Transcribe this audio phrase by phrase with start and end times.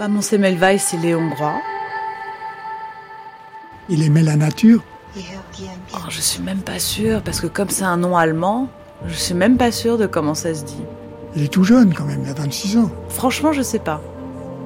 [0.00, 1.60] Bah, mon Semmelweis, il est hongrois.
[3.90, 4.82] Il aimait la nature.
[5.92, 8.68] Oh, je suis même pas sûre, parce que comme c'est un nom allemand,
[9.06, 10.82] je suis même pas sûre de comment ça se dit.
[11.36, 12.90] Il est tout jeune quand même, il a 26 ans.
[13.10, 14.00] Franchement, je sais pas.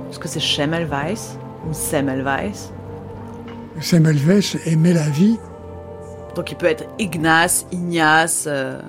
[0.08, 1.36] Est-ce que c'est Semmelweis
[1.68, 2.70] ou Semmelweis?
[3.80, 5.36] Semmelweis aimait la vie.
[6.36, 8.44] Donc il peut être Ignace, Ignace.
[8.46, 8.80] euh,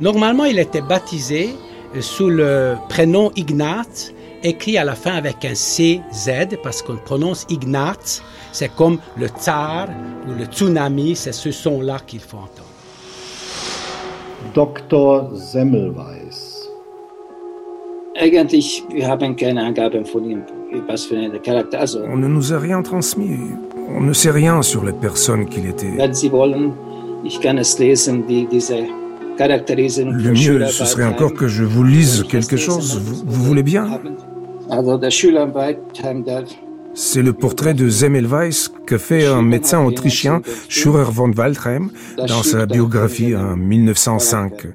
[0.00, 1.54] Normalement, il était baptisé
[2.00, 3.84] sous le prénom Ignat,
[4.44, 8.22] écrit à la fin avec un CZ, parce qu'on prononce Ignat.
[8.52, 9.88] C'est comme le tsar
[10.28, 12.68] ou le tsunami, c'est ce son-là qu'il faut entendre.
[14.54, 15.36] Dr.
[15.36, 16.52] Semmelweis.
[18.20, 20.42] Eigentlich, wir haben keine Angaben von ihm,
[20.86, 21.80] was für ein Charakter.
[21.80, 23.56] Also, On ne nous a rien transmis.
[23.88, 25.96] On ne sait rien sur la personne qu'il était.
[25.96, 26.72] wenn Sie wollen,
[27.24, 28.76] ich kann es lesen, die, diese
[29.36, 33.00] Charakterisierung Le mieux, ce serait encore que je vous lise quelque chose.
[33.02, 34.00] Vous, vous voulez bien?
[36.96, 42.66] C'est le portrait de Semmelweis que fait un médecin autrichien, Schürer von Waldheim, dans sa
[42.66, 44.68] biographie en 1905.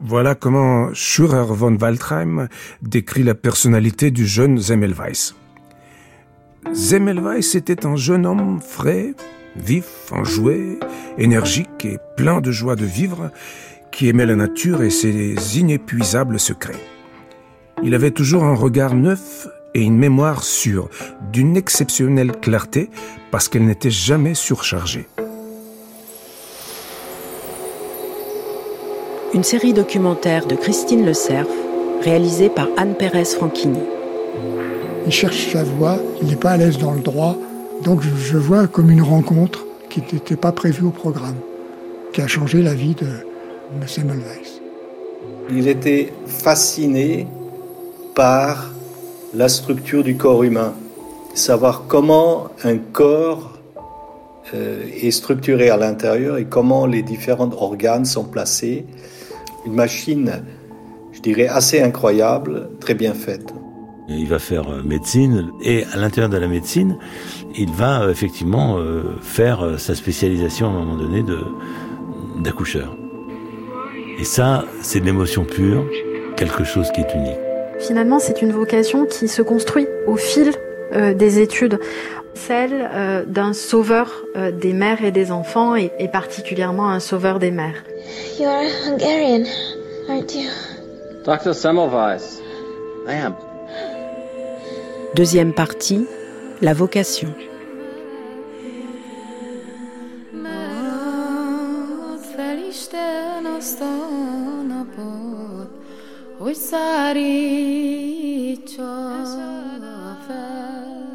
[0.00, 2.48] Voilà comment Schürer von Waldheim
[2.82, 5.34] décrit la personnalité du jeune Semmelweis.
[6.74, 9.14] Semmelweis était un jeune homme frais,
[9.56, 10.78] vif, enjoué,
[11.16, 13.30] énergique et plein de joie de vivre,
[13.90, 16.97] qui aimait la nature et ses inépuisables secrets.
[17.84, 20.88] Il avait toujours un regard neuf et une mémoire sûre,
[21.32, 22.90] d'une exceptionnelle clarté,
[23.30, 25.06] parce qu'elle n'était jamais surchargée.
[29.34, 31.46] Une série documentaire de Christine Le Cerf,
[32.02, 33.80] réalisée par Anne Pérez Franchini.
[35.06, 37.36] Il cherche sa voie, il n'est pas à l'aise dans le droit.
[37.84, 41.36] Donc je, vois comme une rencontre qui n'était pas prévue au programme,
[42.12, 43.06] qui a changé la vie de,
[43.80, 44.60] de Semmelweis.
[45.50, 47.26] Il était fasciné
[48.18, 48.72] par
[49.32, 50.74] la structure du corps humain,
[51.34, 53.52] savoir comment un corps
[54.54, 58.86] euh, est structuré à l'intérieur et comment les différents organes sont placés.
[59.64, 60.42] Une machine,
[61.12, 63.54] je dirais, assez incroyable, très bien faite.
[64.08, 66.98] Il va faire euh, médecine et à l'intérieur de la médecine,
[67.56, 68.78] il va euh, effectivement
[69.22, 71.24] faire sa spécialisation à un moment donné
[72.42, 72.96] d'accoucheur.
[74.18, 75.84] Et ça, c'est de l'émotion pure,
[76.34, 77.47] quelque chose qui est unique.
[77.78, 80.52] Finalement, c'est une vocation qui se construit au fil
[80.92, 81.78] euh, des études,
[82.34, 87.38] celle euh, d'un sauveur euh, des mères et des enfants, et, et particulièrement un sauveur
[87.38, 87.84] des mères.
[88.38, 89.44] You are Hungarian,
[90.08, 90.48] aren't you?
[91.24, 91.54] Dr.
[91.54, 92.40] Semmelweis.
[93.06, 93.34] I am.
[95.14, 96.06] Deuxième partie,
[96.62, 97.28] la vocation.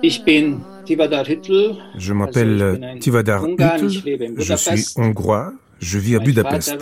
[0.01, 1.77] Ich bin Tivadar Hüttl.
[1.97, 3.89] Je m'appelle Tivadar Hüttl,
[4.37, 6.77] je suis hongrois, je vis à Budapest.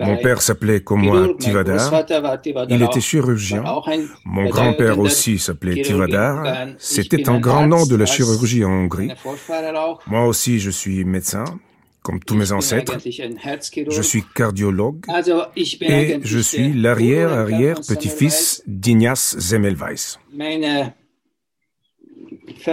[0.00, 2.04] Mon père s'appelait comme moi Tivadar.
[2.70, 3.64] Il était chirurgien.
[4.24, 5.82] Mon grand-père aussi s'appelait.
[5.82, 6.66] Tivadar.
[6.78, 9.12] C'était un grand nom de la chirurgie en Hongrie.
[10.06, 11.44] Moi aussi, je suis médecin,
[12.02, 12.98] comme tous mes ancêtres.
[12.98, 15.04] Je suis cardiologue
[15.86, 20.18] et je suis l'arrière-arrière-petit-fils d'Ignace Semmelweis.
[20.34, 20.92] Meine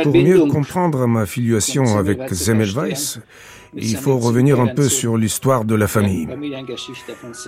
[0.04, 3.20] Pour mieux comprendre ma filiation avec Semmelweis,
[3.76, 6.28] il faut revenir un peu sur l'histoire de la famille.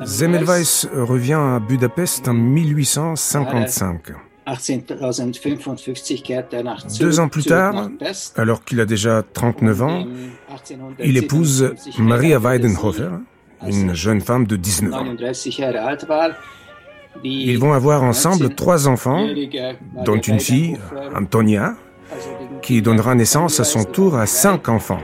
[0.05, 4.30] Semmelweis revient à Budapest en 1855.
[4.45, 7.89] 1855 kehrte nach Zürich, Deux ans plus tard,
[8.35, 10.05] alors qu'il a déjà 39 ans,
[10.99, 13.09] il épouse 1857 Maria Weidenhofer,
[13.67, 15.03] une jeune femme de als 19 ans.
[15.03, 16.31] 39 Jahre alt war.
[17.23, 19.27] Die Ils vont avoir ensemble 19 trois enfants,
[20.05, 20.77] dont une fille,
[21.15, 21.75] Antonia,
[22.61, 25.01] qui donnera naissance à son tour à cinq enfants.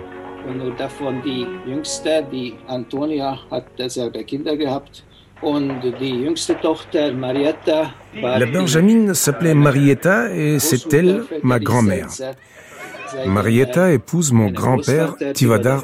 [8.16, 12.10] La Benjamine s'appelait Marietta et c'est elle ma grand-mère.
[13.26, 15.84] Marietta épouse mon grand-père Tivadar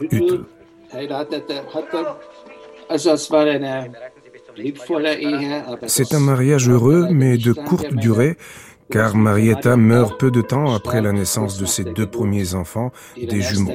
[5.68, 8.38] aber C'est un mariage heureux mais de courte durée
[8.94, 13.42] car Marietta meurt peu de temps après la naissance de ses deux premiers enfants, des
[13.42, 13.72] jumeaux.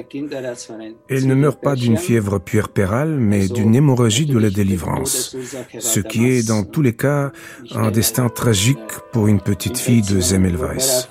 [1.09, 5.37] Elle ne meurt pas d'une fièvre puerpérale, mais d'une hémorragie de la délivrance,
[5.81, 7.33] ce qui est dans tous les cas
[7.73, 8.79] un destin tragique
[9.11, 11.09] pour une petite fille de Semmelweis.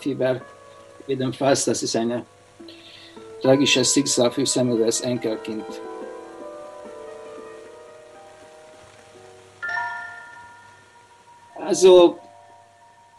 [1.10, 1.58] Jedenfalls,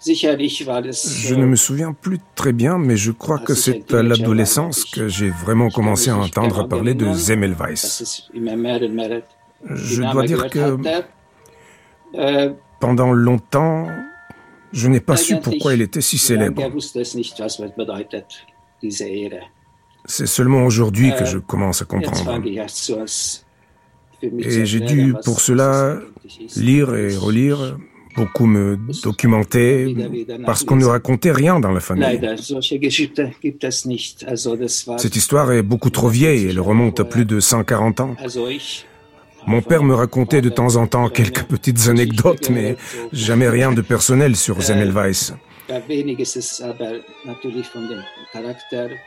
[0.01, 5.09] Je ne me souviens plus très bien, mais je crois que c'est à l'adolescence que
[5.09, 8.03] j'ai vraiment commencé à entendre parler de Semmelweis.
[9.65, 10.79] Je dois dire que
[12.81, 13.89] pendant longtemps,
[14.73, 16.63] je n'ai pas su pourquoi il était si célèbre.
[20.05, 22.41] C'est seulement aujourd'hui que je commence à comprendre.
[24.23, 25.99] Et j'ai dû pour cela
[26.57, 27.79] lire et relire,
[28.19, 29.97] beaucoup me documenter,
[30.45, 32.21] parce qu'on ne racontait rien dans la famille.
[34.97, 38.17] Cette histoire est beaucoup trop vieille, elle remonte à plus de 140 ans.
[39.47, 42.77] Mon père me racontait de temps en temps quelques petites anecdotes, mais
[43.13, 45.33] jamais rien de personnel sur Semmelweis.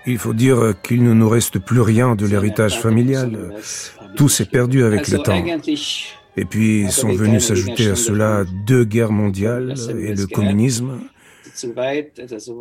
[0.06, 3.54] Il faut dire qu'il ne nous reste plus rien de l'héritage familial.
[4.16, 5.44] Tout s'est perdu avec le temps.
[6.38, 11.00] Et puis sont venus s'ajouter à cela deux guerres mondiales et le communisme.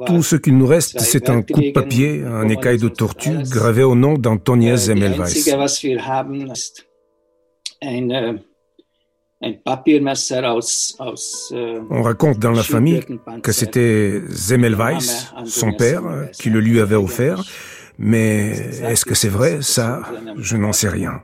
[0.07, 3.83] Tout ce qu'il nous reste, c'est un coup de papier, un écaille de tortue gravé
[3.83, 5.27] au nom d'Antonias Semmelweis.
[11.91, 13.01] On raconte dans la famille
[13.43, 16.03] que c'était Semmelweis, son père,
[16.33, 17.43] qui le lui avait offert.
[17.99, 18.51] Mais
[18.83, 19.59] est-ce que c'est vrai?
[19.61, 20.03] Ça,
[20.37, 21.23] je n'en sais rien.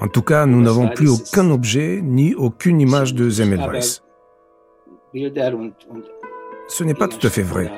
[0.00, 4.00] En tout cas, nous n'avons plus aucun objet ni aucune image de Semmelweis.
[6.68, 7.70] Ce n'est pas tout à fait vrai.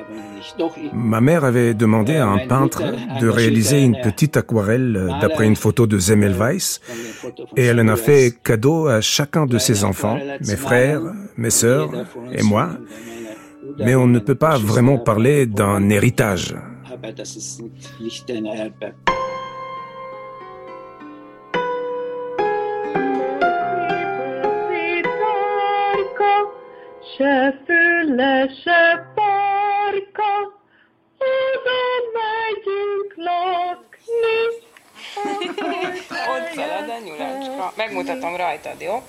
[0.93, 2.83] Ma mère avait demandé à un peintre
[3.19, 6.79] de réaliser une petite aquarelle d'après une photo de Semmelweis
[7.57, 11.01] et elle en a fait cadeau à chacun de ses enfants, mes frères,
[11.37, 11.89] mes sœurs
[12.31, 12.69] et moi.
[13.79, 16.55] Mais on ne peut pas vraiment parler d'un héritage.
[36.33, 37.73] Ott szalad a nyulacska.
[37.77, 39.03] Megmutatom rajtad, jó?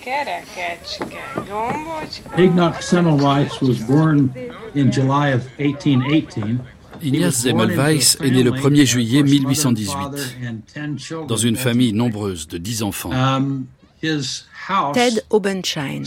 [0.00, 2.42] Kerekecske, gombocska.
[2.42, 4.32] Ignaz Semmelweis was born
[4.74, 6.60] in July of 1818.
[7.00, 13.10] Ignaz Semmelweis est né le 1er juillet 1818 dans une famille nombreuse de 10 enfants.
[14.02, 16.02] Um, Ted Obenschein.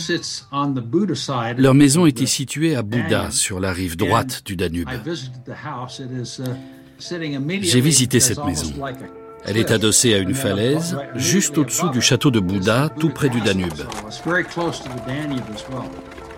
[1.57, 4.89] Leur maison était située à Bouddha, sur la rive droite du Danube.
[7.61, 8.73] J'ai visité cette maison.
[9.45, 13.39] Elle est adossée à une falaise, juste au-dessous du château de Bouddha, tout près du
[13.39, 13.73] Danube.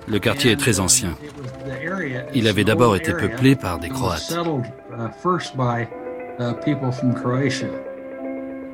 [0.07, 1.17] Le quartier est très ancien.
[2.33, 4.33] Il avait d'abord été peuplé par des Croates.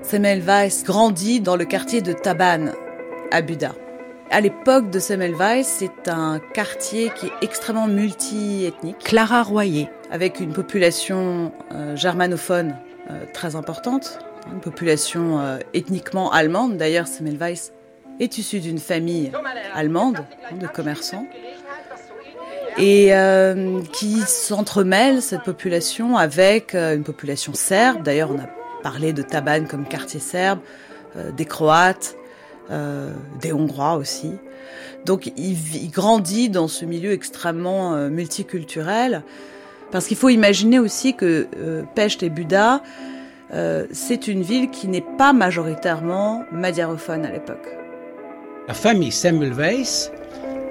[0.10, 2.68] Semmelweis grandit dans le quartier de Taban,
[3.30, 3.76] à Buda.
[4.32, 9.00] À l'époque de Semmelweis, c'est un quartier qui est extrêmement multi-ethnique.
[9.00, 9.90] Clara Royer.
[10.10, 12.78] Avec une population euh, germanophone
[13.12, 14.20] euh, très importante,
[14.54, 16.78] une population euh, ethniquement allemande.
[16.78, 17.74] D'ailleurs, Semmelweis
[18.22, 19.30] est issu d'une famille
[19.76, 20.20] allemande,
[20.58, 21.28] de commerçants,
[22.78, 23.12] et
[23.92, 28.04] qui s'entremêle, cette population, avec une population serbe.
[28.04, 28.57] D'ailleurs, on a
[28.88, 30.60] parlé de Taban comme quartier serbe,
[31.36, 32.16] des Croates,
[32.70, 33.12] euh,
[33.42, 34.34] des Hongrois aussi.
[35.06, 39.24] Donc il, grandit dans ce milieu extrêmement euh, multiculturel,
[39.90, 42.82] parce qu'il faut imaginer aussi que euh, Pest et Buda,
[43.92, 47.66] c'est une ville qui n'est pas majoritairement madiarophone à l'époque.
[48.68, 50.12] La famille Semmelweis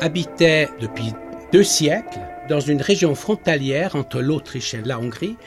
[0.00, 1.14] habitait depuis
[1.52, 2.20] deux siècles
[2.50, 5.38] dans une région frontalière entre l'Autriche et la Hongrie.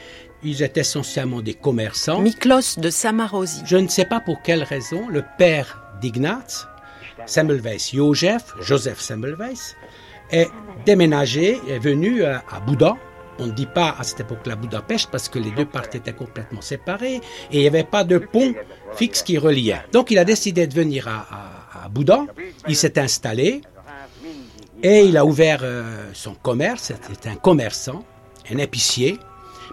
[0.44, 2.22] Ils étaient essentiellement des commerçants.
[2.22, 3.62] Miklos de Samarosi.
[3.66, 6.68] Je ne sais pas pour quelle raison le père d'Ignaz,
[7.26, 9.76] Semmelweis Joseph, Joseph Semmelweis,
[10.32, 10.50] est
[10.86, 12.96] déménagé, est venu à, Bouddha.
[13.40, 16.62] On ne dit pas à cette époque-là Budapest parce que les deux parties étaient complètement
[16.62, 18.54] séparées et il n'y avait pas de pont
[18.96, 19.82] fixe qui reliait.
[19.94, 22.26] Donc il a décidé de venir à, à, Bouddha.
[22.68, 23.62] Il s'est installé
[24.84, 26.92] et il a ouvert euh, son commerce.
[27.10, 28.04] C'était un commerçant,
[28.52, 29.18] un épicier.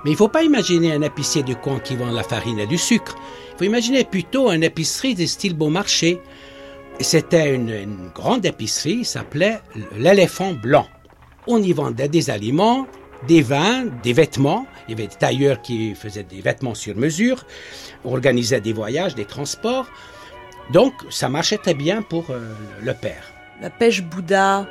[0.05, 2.67] Mais il ne faut pas imaginer un épicier du coin qui vend la farine et
[2.67, 3.17] du sucre.
[3.53, 6.21] Il faut imaginer plutôt une épicerie de style beau marché.
[7.00, 9.61] C'était une, grande épicerie, s'appelait
[9.97, 10.87] l'éléphant blanc.
[11.47, 12.87] On y vendait des aliments,
[13.26, 14.67] des vins, des vêtements.
[14.87, 17.45] Il y avait des tailleurs qui faisaient des vêtements sur mesure,
[18.05, 19.87] on organisait des voyages, des transports.
[20.73, 23.33] Donc ça marchait très bien pour euh, le père.
[23.61, 24.67] La pêche Bouddha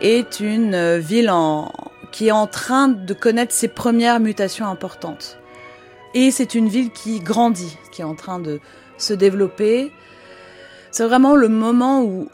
[0.00, 1.30] est une euh, ville
[2.14, 5.36] qui est en train de connaître ses premières mutations importantes.
[6.14, 8.60] Et c'est une ville qui grandit, qui est en train de
[8.98, 9.90] se développer.
[10.92, 12.28] C'est vraiment le moment où,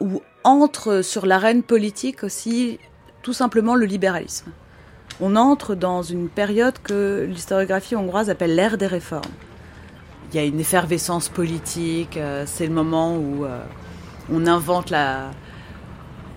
[0.44, 2.78] entre sur l'arène politique aussi
[3.22, 4.52] tout simplement le libéralisme.
[5.18, 9.32] On entre dans une période que l'historiographie hongroise appelle l'ère des réformes.
[10.30, 13.62] Il y a une effervescence politique, euh, c'est le moment où euh,
[14.30, 15.30] on invente la,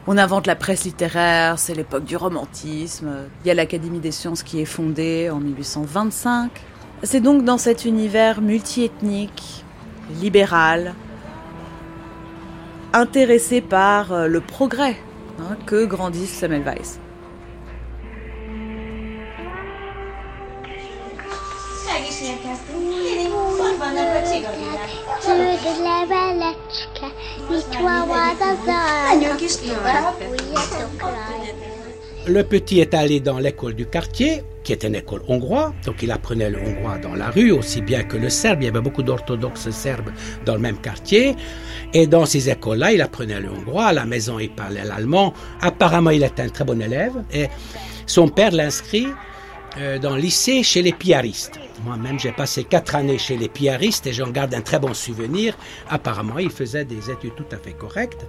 [0.06, 3.28] on invente la presse littéraire, c'est l'époque du romantisme.
[3.44, 6.52] Il y a l'Académie des sciences qui est fondée en 1825.
[7.04, 9.64] C'est donc dans cet univers multiethnique,
[10.22, 10.94] libéral,
[12.94, 14.98] intéressé par euh, le progrès
[15.40, 16.28] hein, que grandit
[32.26, 36.12] Le petit est allé dans l'école du quartier, qui est une école hongroise, donc il
[36.12, 38.62] apprenait le hongrois dans la rue, aussi bien que le serbe.
[38.62, 40.12] Il y avait beaucoup d'orthodoxes serbes
[40.46, 41.36] dans le même quartier.
[41.94, 43.88] Et dans ces écoles-là, il apprenait le hongrois.
[43.88, 45.34] À la maison, il parlait l'allemand.
[45.62, 47.14] Apparemment, il était un très bon élève.
[47.34, 47.48] Et
[48.06, 49.08] son père l'inscrit
[49.78, 51.60] euh, dans le lycée chez les piaristes.
[51.84, 55.58] Moi-même, j'ai passé quatre années chez les piaristes et j'en garde un très bon souvenir.
[55.90, 58.26] Apparemment, il faisait des études tout à fait correctes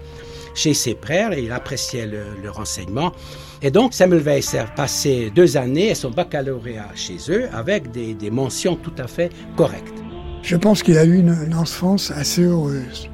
[0.55, 3.13] chez ses frères et il appréciait le, renseignement.
[3.61, 8.31] Et donc, Samuel Weiss a passé deux années et son baccalauréat chez eux avec des,
[8.31, 10.03] mentions tout à fait correctes.
[10.43, 13.11] Je pense qu'il a eu une, enfance assez heureuse.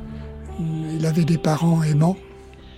[0.58, 2.16] Il avait des parents aimants.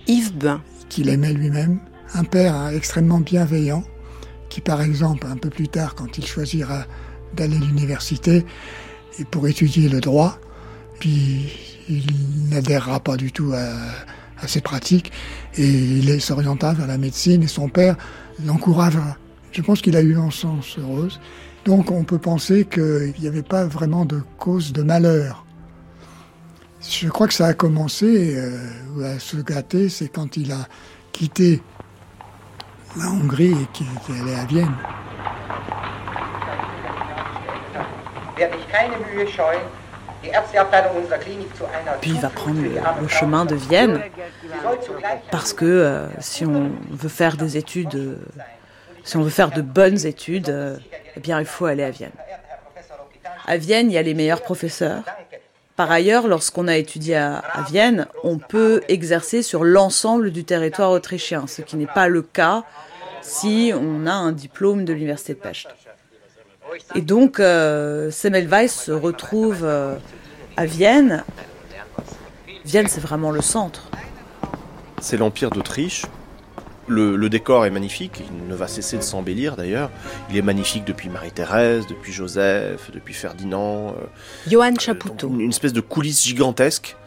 [0.07, 0.61] Yves Bain.
[0.89, 1.79] Qu'il aimait lui-même.
[2.13, 3.83] Un père extrêmement bienveillant
[4.53, 6.85] qui, par exemple, un peu plus tard, quand il choisira
[7.35, 8.45] d'aller à l'université
[9.31, 10.37] pour étudier le droit.
[10.99, 11.49] Puis
[11.89, 12.05] il
[12.51, 13.73] n'adhérera pas du tout à,
[14.37, 15.11] à ces pratiques
[15.57, 17.97] et il s'orienta vers la médecine et son père
[18.45, 19.17] l'encouragera.
[19.51, 21.19] Je pense qu'il a eu un sens heureuse.
[21.65, 25.47] Donc on peut penser qu'il n'y avait pas vraiment de cause de malheur.
[26.87, 30.67] Je crois que ça a commencé euh, à se gâter, c'est quand il a
[31.11, 31.63] quitté
[32.97, 34.75] la Hongrie et est allé à Vienne.
[42.01, 44.01] Puis il va prendre le, chemin de Vienne,
[45.31, 48.15] parce que euh, si on veut faire des études, euh,
[49.03, 50.77] si on veut faire de bonnes études, euh,
[51.15, 52.11] eh bien il faut aller à Vienne.
[53.45, 55.03] À Vienne, il y a les meilleurs professeurs.
[55.75, 61.47] Par ailleurs, lorsqu'on a étudié à, Vienne, on peut exercer sur l'ensemble du territoire autrichien,
[61.47, 62.63] ce qui n'est pas le cas
[63.21, 65.67] si on a un diplôme de l'université de Pest.
[66.95, 69.95] Et donc, euh, Semmelweis se retrouve euh,
[70.57, 71.23] à Vienne.
[72.65, 73.89] Vienne, c'est vraiment le centre.
[75.01, 76.05] C'est l'Empire d'Autriche.
[76.87, 79.89] Le, décor est magnifique, il ne va cesser de s'embellir d'ailleurs.
[80.29, 83.89] Il est magnifique depuis Marie-Thérèse, depuis Joseph, depuis Ferdinand.
[83.89, 84.05] Euh,
[84.49, 85.29] Johann Chapoutot.
[85.29, 86.97] Une, espèce de coulisse gigantesque,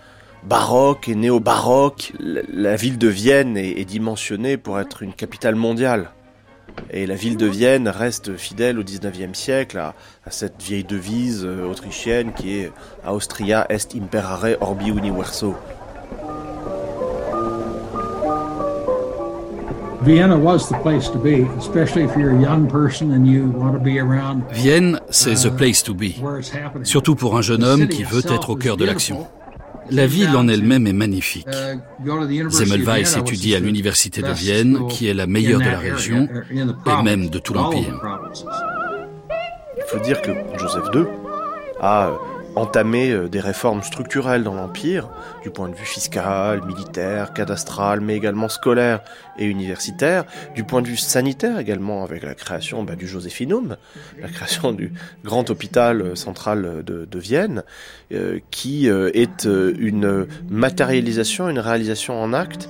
[0.45, 2.12] baroque et néo-baroque.
[2.18, 6.11] La, ville de Vienne est dimensionnée pour être une capitale mondiale.
[6.90, 9.95] Et la ville de Vienne reste fidèle au XIXe siècle à,
[10.30, 12.73] cette vieille devise euh, autrichienne qui est
[13.09, 15.54] Austria est imperare orbi universo.
[24.53, 26.13] Vienne, c'est the place to be.
[26.85, 29.27] Surtout pour un jeune homme qui veut être au cœur de l'action.
[29.91, 31.49] La ville en elle-même est magnifique.
[32.49, 37.29] Zemmelweis étudie à l'université de Vienne, qui est la meilleure de la région et même
[37.29, 38.01] de tout l'Empire.
[39.77, 41.05] Il faut dire que Joseph II
[41.81, 42.11] a
[42.57, 45.09] entamer euh, des réformes structurelles dans l'Empire,
[45.43, 49.03] du point de vue fiscal, militaire, cadastral, mais également scolaire
[49.39, 53.77] et universitaire, du point de vue sanitaire également, avec la création bah, du Josephinum,
[54.21, 57.63] la création du grand hôpital euh, central de, Vienne,
[58.13, 62.69] euh, qui est une matérialisation, une réalisation en acte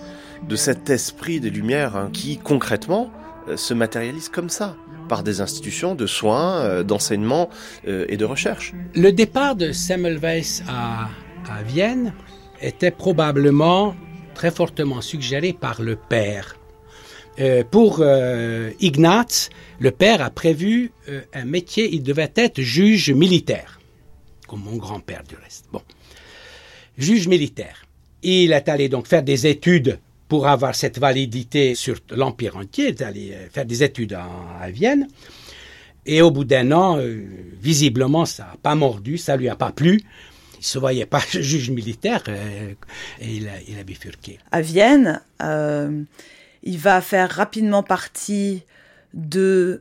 [0.49, 3.11] de cet esprit des Lumières hein, qui concrètement
[3.57, 7.49] se matérialise comme ça par des institutions de soins, euh, d'enseignement
[7.87, 8.73] euh, et de recherche.
[8.95, 11.09] Le départ de Semmelweis à,
[11.51, 12.13] à Vienne
[12.61, 13.95] était probablement
[14.35, 16.57] très fortement suggéré par le père.
[17.39, 18.03] Euh, pour
[18.81, 20.93] Ignaz, le père a prévu
[21.35, 23.79] un métier, il devait être juge militaire,
[24.49, 25.67] comme mon grand-père du reste.
[25.71, 25.83] Bon,
[26.97, 27.85] juge militaire.
[28.23, 29.99] Il est allé donc faire des études
[30.29, 35.09] pour avoir cette validité sur l'Empire entier, d'aller euh, faire des études à, Vienne.
[36.05, 37.25] Et au bout d'un an, euh,
[37.61, 40.01] visiblement, ça n'a pas mordu, ça lui a pas plu.
[40.59, 42.73] Il se voyait pas juge militaire euh,
[43.21, 44.39] et il a, bifurqué.
[44.51, 45.21] À Vienne,
[46.63, 48.63] il va faire rapidement partie
[49.15, 49.81] de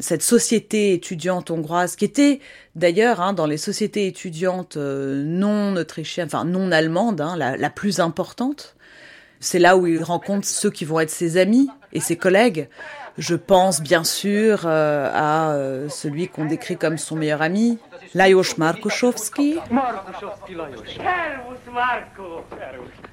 [0.00, 2.40] cette société étudiante hongroise, qui était
[2.74, 8.75] d'ailleurs hein, dans les sociétés étudiantes non autrichiennes, enfin non allemandes, hein, la, plus importante.
[9.40, 12.68] C'est là où il rencontre ceux qui vont être ses amis et ses collègues.
[13.18, 17.78] Je pense bien sûr euh, à euh, celui qu'on décrit comme son meilleur ami,
[18.14, 19.58] Lajos Markuszowski,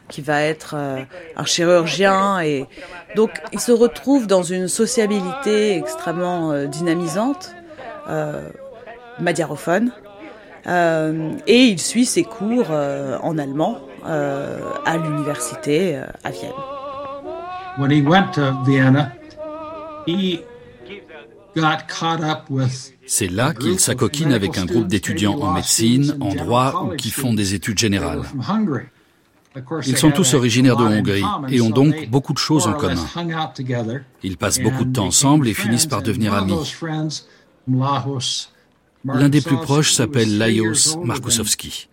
[0.10, 1.04] qui va être euh,
[1.38, 2.66] un chirurgien et
[3.16, 7.56] donc il se retrouve dans une sociabilité extrêmement euh, dynamisante,
[9.20, 9.94] madiarophone,
[10.66, 16.52] et il suit ses cours euh, en allemand à l'université à Vienne.
[17.78, 19.14] When he went to Vienna,
[20.06, 20.42] he
[21.56, 26.34] got caught up with C'est là qu'il s'acoquine avec un groupe d'étudiants en médecine, en
[26.34, 28.22] droit ou qui font des études générales.
[29.86, 33.06] Ils sont tous originaires de Hongrie et ont donc beaucoup de choses en commun.
[34.24, 36.56] Ils passent beaucoup de temps ensemble et finissent par devenir amis.
[39.06, 41.90] L'un des plus proches s'appelle Lajos Markusowski.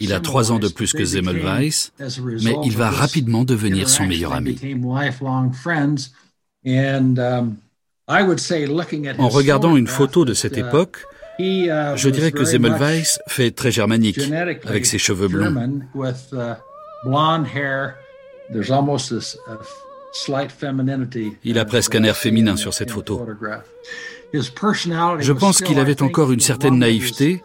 [0.00, 1.90] Il a trois ans de plus que Zemmelweis,
[2.42, 4.58] mais il va rapidement devenir son meilleur ami.
[9.18, 11.04] En regardant une photo de cette époque,
[11.38, 14.20] je dirais que Zemmelweis fait très germanique,
[14.64, 15.80] avec ses cheveux blonds.
[21.44, 23.26] Il a presque un air féminin sur cette photo.
[24.32, 27.42] Je pense qu'il avait encore une certaine naïveté,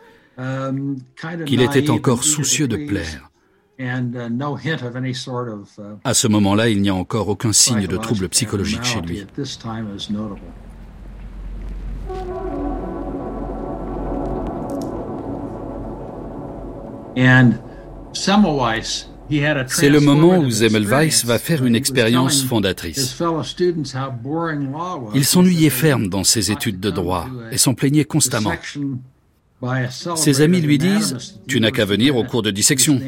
[1.46, 3.30] qu'il était encore soucieux de plaire.
[6.04, 9.26] À ce moment-là, il n'y a encore aucun signe de trouble psychologique chez lui.
[19.68, 23.22] C'est le moment où Zemmelweis va faire une expérience fondatrice.
[25.14, 28.54] Il s'ennuyait ferme dans ses études de droit et s'en plaignait constamment.
[30.16, 33.02] Ses amis lui disent «Tu n'as qu'à venir au cours de dissection».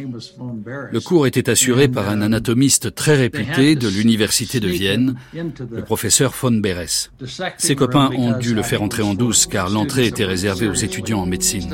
[0.92, 6.34] Le cours était assuré par un anatomiste très réputé de l'université de Vienne, le professeur
[6.42, 7.12] von Beres.
[7.58, 11.22] Ses copains ont dû le faire entrer en douce car l'entrée était réservée aux étudiants
[11.22, 11.70] en médecine.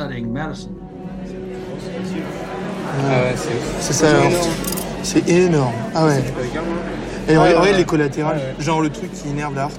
[3.04, 3.36] Ah
[3.80, 4.08] c'est ça,
[5.04, 5.74] c'est énorme.
[5.94, 6.24] Ah ouais.
[7.28, 9.70] Et regarde les collatérales, genre le truc qui énerve la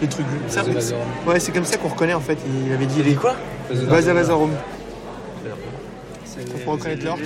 [0.00, 0.26] les trucs.
[0.48, 0.62] Ça,
[1.26, 2.38] ouais, c'est comme ça qu'on reconnaît en fait.
[2.66, 3.34] Il avait dit les quoi
[3.70, 4.50] Vazarum.
[6.64, 7.20] Pour reconnaître l'orte,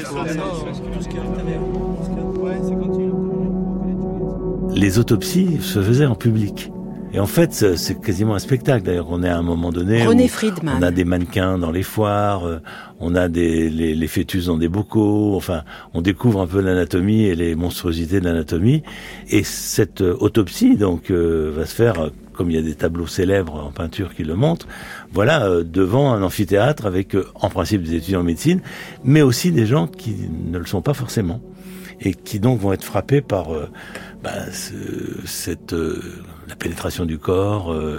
[4.75, 6.71] Les autopsies se faisaient en public.
[7.15, 8.85] Et en fait, c'est quasiment un spectacle.
[8.85, 10.05] D'ailleurs, on est à un moment donné.
[10.07, 10.77] René Friedman.
[10.79, 12.59] On a des mannequins dans les foires, euh,
[13.01, 15.35] on a des, les, les, fœtus dans des bocaux.
[15.35, 15.63] Enfin,
[15.95, 18.83] on découvre un peu l'anatomie et les monstruosités de l'anatomie.
[19.31, 23.07] Et cette euh, autopsie, donc, euh, va se faire, comme il y a des tableaux
[23.07, 24.69] célèbres en peinture qui le montrent,
[25.11, 28.61] voilà, devant un amphithéâtre avec, en principe, des étudiants en médecine,
[29.03, 30.15] mais aussi des gens qui
[30.47, 31.41] ne le sont pas forcément
[32.01, 33.49] et qui donc vont être frappés par
[34.23, 34.75] bah, ce,
[35.25, 35.75] cette
[36.49, 37.99] la pénétration du corps, euh,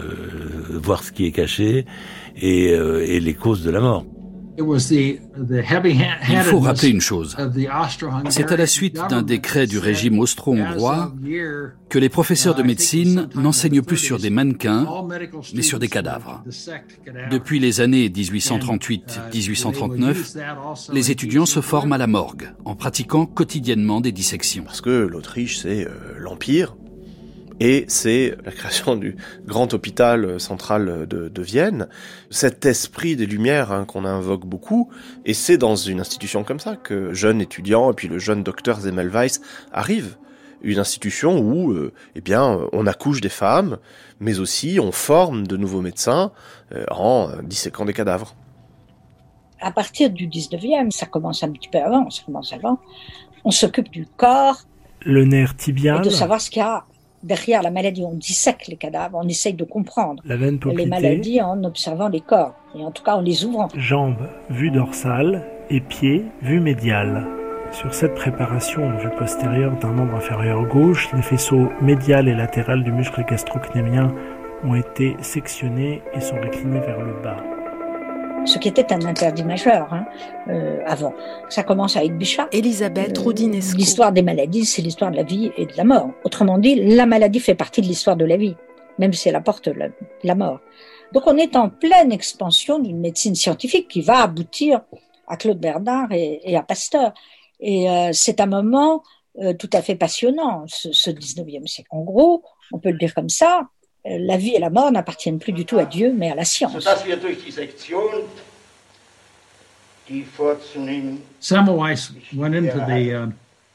[0.84, 1.86] voir ce qui est caché
[2.36, 4.06] et, euh, et les causes de la mort.
[4.60, 4.66] Il
[6.44, 7.38] faut rappeler une chose.
[8.30, 11.14] C'est à la suite d'un décret du régime austro-hongrois
[11.88, 14.86] que les professeurs de médecine n'enseignent plus sur des mannequins,
[15.56, 16.44] mais sur des cadavres.
[17.32, 24.12] Depuis les années 1838-1839, les étudiants se forment à la morgue en pratiquant quotidiennement des
[24.12, 24.66] dissections.
[24.66, 26.76] Parce que l'Autriche, c'est l'Empire,
[27.60, 31.88] et c'est la création du grand hôpital central de, de Vienne.
[32.30, 34.90] Cet esprit des Lumières hein, qu'on invoque beaucoup,
[35.26, 38.80] et c'est dans une institution comme ça que jeune étudiant et puis le jeune docteur
[38.80, 39.40] Zemmelweis
[39.72, 40.18] arrive.
[40.62, 43.78] Une institution où, euh, eh bien, on accouche des femmes,
[44.20, 46.34] mais aussi on forme de nouveaux médecins
[46.74, 48.36] euh, en disséquant des cadavres.
[49.62, 52.80] À partir du 19e, ça commence un petit peu avant, ça commence avant,
[53.46, 54.62] on s'occupe du corps,
[55.02, 56.86] le nerf tibial, et de savoir ce qu'il y a
[57.24, 58.04] derrière la maladie.
[58.04, 62.84] On dissèque les cadavres, on essaye de comprendre les maladies en observant les corps, et
[62.84, 63.68] en tout cas en les ouvrant.
[63.76, 67.28] Jambes, vue dorsale, et pieds, vue médiale.
[67.72, 72.92] Sur cette préparation vue postérieure d'un membre inférieur gauche, les faisceaux médial et latéral du
[72.92, 74.12] muscle gastrocnémien
[74.64, 77.59] ont été sectionnés et sont réclinés vers le bas
[78.46, 80.06] ce qui était un interdit majeur hein,
[80.50, 81.14] euh, avant.
[81.50, 82.48] Ça commence avec Bichat.
[82.52, 83.78] Elisabeth euh, Roudinesco.
[83.78, 86.12] L'histoire des maladies, c'est l'histoire de la vie et de la mort.
[86.24, 88.56] Autrement dit, la maladie fait partie de l'histoire de la vie,
[88.98, 89.88] même si elle apporte la,
[90.24, 90.60] la mort.
[91.14, 94.82] Donc on est en pleine expansion d'une médecine scientifique qui va aboutir
[95.28, 97.14] à Claude Bernard et, et à Pasteur.
[97.60, 99.04] Et euh, c'est un moment
[99.40, 101.90] euh, tout à fait passionnant, ce, ce 19e siècle.
[101.92, 103.68] En gros, on peut le dire comme ça,
[104.06, 106.88] la vie et la mort n'appartiennent plus du tout à Dieu, mais à la science.
[111.40, 113.32] Semmelweis went into the uh,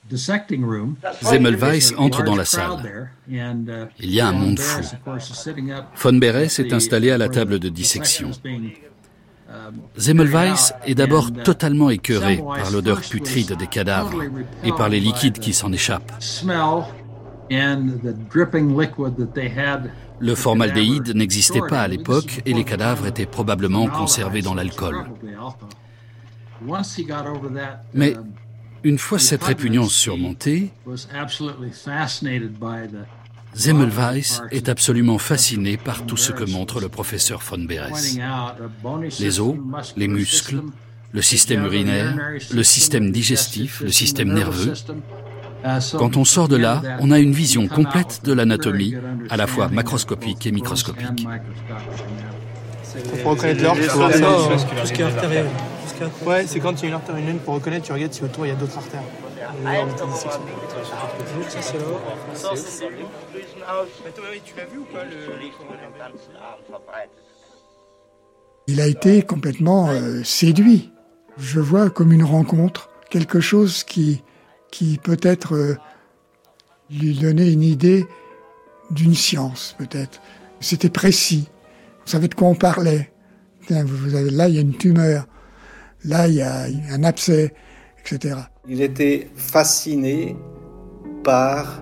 [0.09, 0.97] dissecting room.
[1.23, 3.09] Zemmelweis entre dans la salle.
[3.29, 4.83] Il y a un monde fou.
[5.97, 8.31] Von Beres est installé à la table de dissection.
[9.97, 14.23] Zemmelweis est d'abord totalement écœuré par l'odeur putride des cadavres
[14.65, 16.13] et par les liquides qui s'en échappent.
[20.21, 25.07] Le formaldéhyde n'existait pas à l'époque et les cadavres étaient probablement conservés dans l'alcool.
[27.93, 28.15] Mais
[28.83, 30.71] une fois cette répugnance surmontée,
[33.55, 38.19] Zemmelweis est absolument fasciné par tout ce que montre le professeur von Beres.
[39.21, 39.57] Les os,
[39.97, 40.63] les muscles,
[41.13, 42.17] le système urinaire,
[42.53, 44.73] le système digestif, le système nerveux.
[45.99, 48.95] Quand on sort de là, on a une vision complète de l'anatomie,
[49.31, 51.27] à la fois macroscopique et microscopique.
[53.23, 55.47] Pour reconnaître l'orte, il faut regarder tout ce qui est artériel.
[56.27, 58.47] Ouais, c'est quand il y a une artère une pour reconnaître, tu regardes si autour
[58.47, 59.03] il y a d'autres artères.
[62.35, 62.91] Ça, c'est là.
[64.45, 65.05] Tu l'as vu ou pas
[68.67, 70.93] Il a été complètement euh, séduit.
[71.39, 74.23] Je vois comme une rencontre, quelque chose qui,
[74.75, 75.77] qui peut-être euh,
[76.91, 78.07] lui donnait une idée
[78.91, 80.21] d'une science, peut-être.
[80.59, 81.49] C'était précis.
[82.05, 83.13] On savait de quoi on parlait.
[83.71, 85.29] Vous avez, là, il y a une tumeur.
[86.05, 87.55] Là, il y a un abcès,
[88.01, 88.35] etc.
[88.69, 90.37] Il était fasciné
[91.23, 91.81] par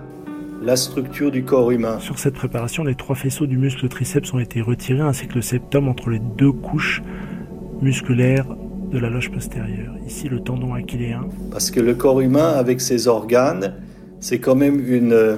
[0.61, 1.99] la structure du corps humain.
[1.99, 5.41] Sur cette préparation, les trois faisceaux du muscle triceps ont été retirés ainsi que le
[5.41, 7.01] septum entre les deux couches
[7.81, 8.45] musculaires
[8.93, 9.95] de la loge postérieure.
[10.07, 11.27] Ici, le tendon achilléen.
[11.51, 13.75] Parce que le corps humain, avec ses organes,
[14.19, 15.37] c'est quand même une,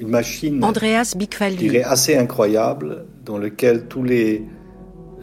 [0.00, 1.78] une machine Andreas Bickfaldi.
[1.80, 4.44] assez incroyable, dans lequel tous les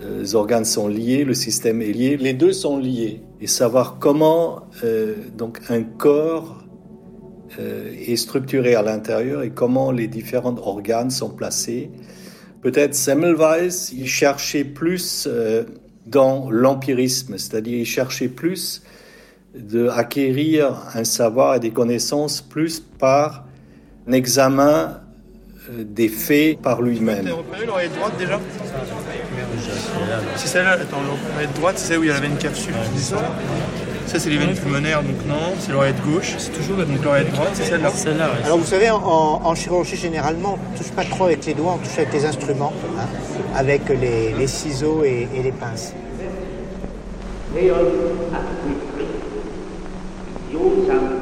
[0.04, 3.22] les organes sont liés, le système est lié, les deux sont liés.
[3.42, 6.64] Et savoir comment euh, donc un corps
[7.60, 11.92] euh, est structuré à l'intérieur et comment les différents organes sont placés.
[12.62, 15.64] Peut-être Semmelweis, il cherchait plus euh,
[16.06, 18.84] dans l'empirisme, c'est-à-dire il cherchait plus
[19.56, 23.46] de acquérir un savoir et des connaissances plus par
[24.08, 25.02] un examen
[25.72, 27.28] des faits par lui-même.
[27.30, 28.40] repéré l'oreille droite déjà?
[30.36, 33.18] C'est celle-là, attends, l'oreille droite, c'est celle où il y a la veine cave ça
[34.06, 35.56] ça, c'est les veines pulmonaires, donc non.
[35.60, 37.90] C'est l'oreille gauche, c'est toujours donc l'oreille droite, c'est celle-là.
[37.90, 41.74] Celle-là, Alors, vous savez, en, chirurgie, généralement, on ne touche pas trop avec les doigts,
[41.74, 43.08] on touche avec les instruments, hein,
[43.56, 45.94] avec les, ciseaux et, et les pinces.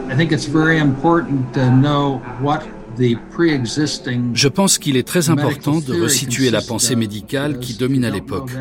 [0.10, 2.64] I think it's very important to know what
[2.96, 8.52] je pense qu'il est très important de resituer la pensée médicale qui domine à l'époque.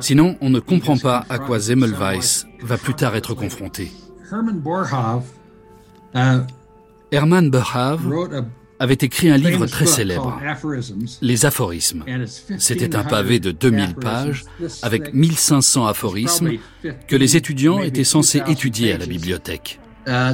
[0.00, 3.90] Sinon, on ne comprend pas à quoi Zemmelweis va plus tard être confronté.
[7.12, 8.00] Hermann Boerhaave
[8.80, 10.40] avait écrit un livre très célèbre,
[11.20, 12.04] Les aphorismes.
[12.58, 14.44] C'était un pavé de 2000 pages
[14.82, 16.52] avec 1500 aphorismes
[17.06, 19.78] que les étudiants étaient censés étudier à la bibliothèque.
[20.06, 20.32] Uh,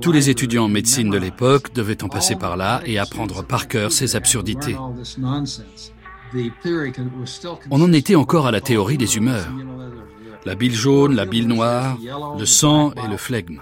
[0.00, 3.66] Tous les étudiants en médecine de l'époque devaient en passer par là et apprendre par
[3.66, 4.76] cœur ces absurdités.
[7.70, 9.48] On en était encore à la théorie des humeurs.
[10.46, 11.98] La bile jaune, la bile noire,
[12.38, 13.58] le sang et le flegme.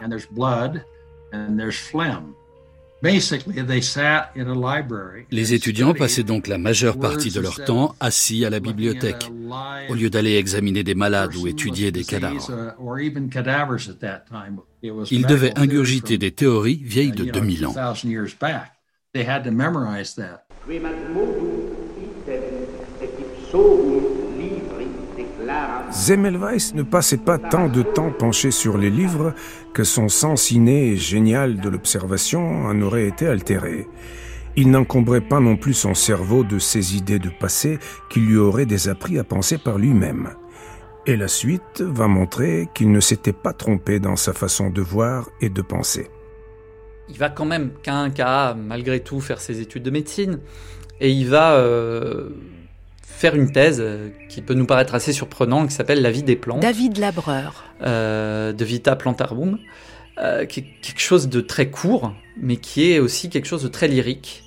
[5.31, 9.31] Les étudiants passaient donc la majeure partie de leur temps assis à la bibliothèque,
[9.89, 12.75] au lieu d'aller examiner des malades ou étudier des cadavres.
[15.11, 17.75] Ils devaient ingurgiter des théories vieilles de 2000 ans.
[25.91, 29.35] Zemmelweis ne passait pas tant de temps penché sur les livres
[29.73, 33.87] que son sens inné et génial de l'observation en aurait été altéré.
[34.57, 37.79] Il n'encombrait pas non plus son cerveau de ces idées de passé
[38.11, 40.31] qui lui auraient désappris à penser par lui-même.
[41.07, 45.31] Et la suite va montrer qu'il ne s'était pas trompé dans sa façon de voir
[45.41, 46.11] et de penser.
[47.09, 50.41] Il va quand même, qu'un cas, malgré tout, faire ses études de médecine.
[51.01, 52.29] Et il va euh,
[53.09, 56.37] faire une thèse euh, qui peut nous paraître assez surprenante, qui s'appelle La vie des
[56.37, 56.61] plantes.
[56.63, 57.65] David Labreur.
[57.83, 59.59] Euh, de Vita Plantarum,
[60.19, 63.69] euh, qui est quelque chose de très court, mais qui est aussi quelque chose de
[63.69, 64.45] très lyrique.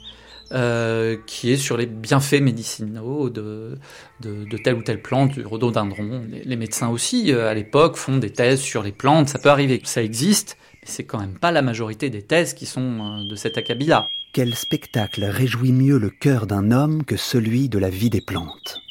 [1.28, 3.78] qui est sur les bienfaits médicinaux de,
[4.20, 6.24] de, telle ou telle plante, du rhododendron.
[6.30, 9.82] Les, les médecins aussi, à l'époque, font des thèses sur les plantes, ça peut arriver,
[9.86, 13.58] ça existe, mais c'est quand même pas la majorité des thèses qui sont de cet
[13.58, 14.10] acabit-là.
[14.34, 18.82] Quel spectacle réjouit mieux le cœur d'un homme que celui de la vie des plantes?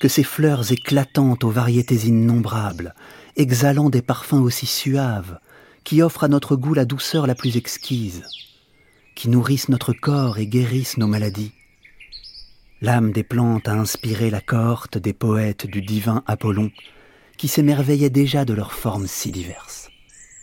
[0.00, 2.94] Que ces fleurs éclatantes aux variétés innombrables,
[3.36, 5.38] exhalant des parfums aussi suaves,
[5.82, 8.22] qui offrent à notre goût la douceur la plus exquise,
[9.14, 11.52] qui nourrissent notre corps et guérissent nos maladies.
[12.82, 16.70] L'âme des plantes a inspiré la cohorte des poètes du divin Apollon,
[17.38, 19.88] qui s'émerveillaient déjà de leurs formes si diverses.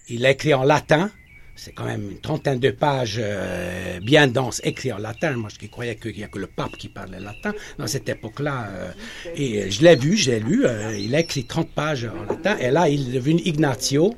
[0.10, 1.12] Il écrit en latin,
[1.56, 5.32] c'est quand même une trentaine de pages euh, bien denses, écrites en latin.
[5.38, 8.68] Moi, je croyais qu'il n'y a que le pape qui parlait latin dans cette époque-là.
[8.72, 8.91] Euh,
[9.36, 12.58] et je l'ai vu, j'ai lu, euh, il a écrit 30 pages en latin.
[12.58, 14.15] Et là, il est devenu Ignatio,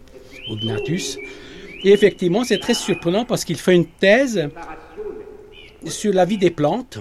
[0.49, 1.17] ou Ignatius.
[1.83, 4.49] Et effectivement, c'est très surprenant parce qu'il fait une thèse
[5.85, 6.97] sur la vie des plantes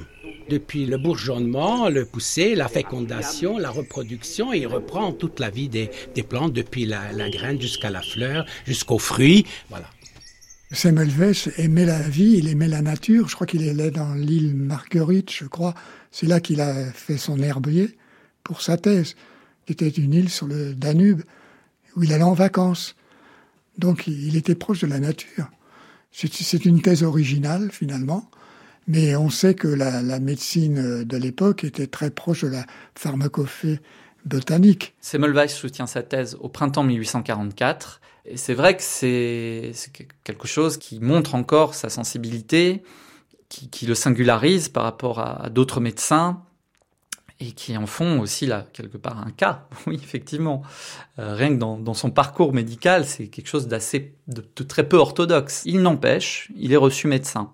[0.50, 5.88] depuis le bourgeonnement, le pousser, la fécondation, la reproduction, il reprend toute la vie des,
[6.28, 9.44] plantes, depuis la, la graine jusqu'à la fleur, jusqu'aux fruits.
[9.70, 9.86] Voilà.
[10.72, 13.28] Semmelweis aimait la vie, il aimait la nature.
[13.28, 15.74] Je crois qu'il est dans l'île Marguerite, je crois.
[16.10, 17.96] C'est là qu'il a fait son herbier
[18.42, 19.14] pour sa thèse,
[19.64, 21.22] qui était une île sur le Danube,
[21.94, 22.96] où il allait en vacances.
[23.78, 25.48] Donc il était proche de la nature.
[26.10, 28.30] C'est une thèse originale, finalement.
[28.88, 33.80] Mais on sait que la, médecine de l'époque était très proche de la pharmacophée
[34.24, 34.94] botanique.
[35.00, 38.00] Semmelweis soutient sa thèse au printemps 1844.
[38.34, 39.72] C'est vrai que c'est
[40.24, 42.82] quelque chose qui montre encore sa sensibilité,
[43.48, 46.42] qui, le singularise par rapport à, d'autres médecins
[47.38, 49.68] et qui en font aussi là quelque part un cas.
[49.86, 50.62] Oui, effectivement,
[51.18, 55.62] euh, rien que dans, son parcours médical, c'est quelque chose d'assez de, très peu orthodoxe.
[55.64, 57.50] Il n'empêche, il est reçu médecin.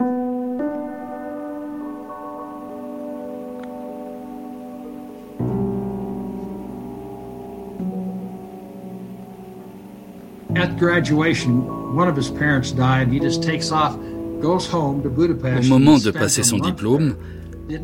[14.44, 17.14] Au moment de passer son diplôme,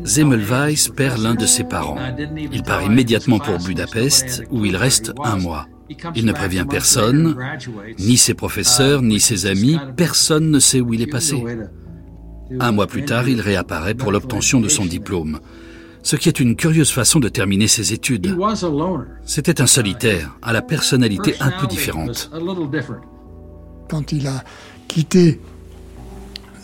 [0.03, 1.97] Zemmelweis perd l'un de ses parents.
[2.51, 5.67] Il part immédiatement pour Budapest, où il reste un mois.
[6.15, 7.37] Il ne prévient personne,
[7.99, 11.41] ni ses professeurs, ni ses amis, personne ne sait où il est passé.
[12.59, 15.39] Un mois plus tard, il réapparaît pour l'obtention de son diplôme
[16.01, 18.35] ce qui est une curieuse façon de terminer ses études.
[19.25, 22.31] C'était un solitaire, à la personnalité un peu différente.
[23.89, 24.43] Quand il a
[24.87, 25.39] quitté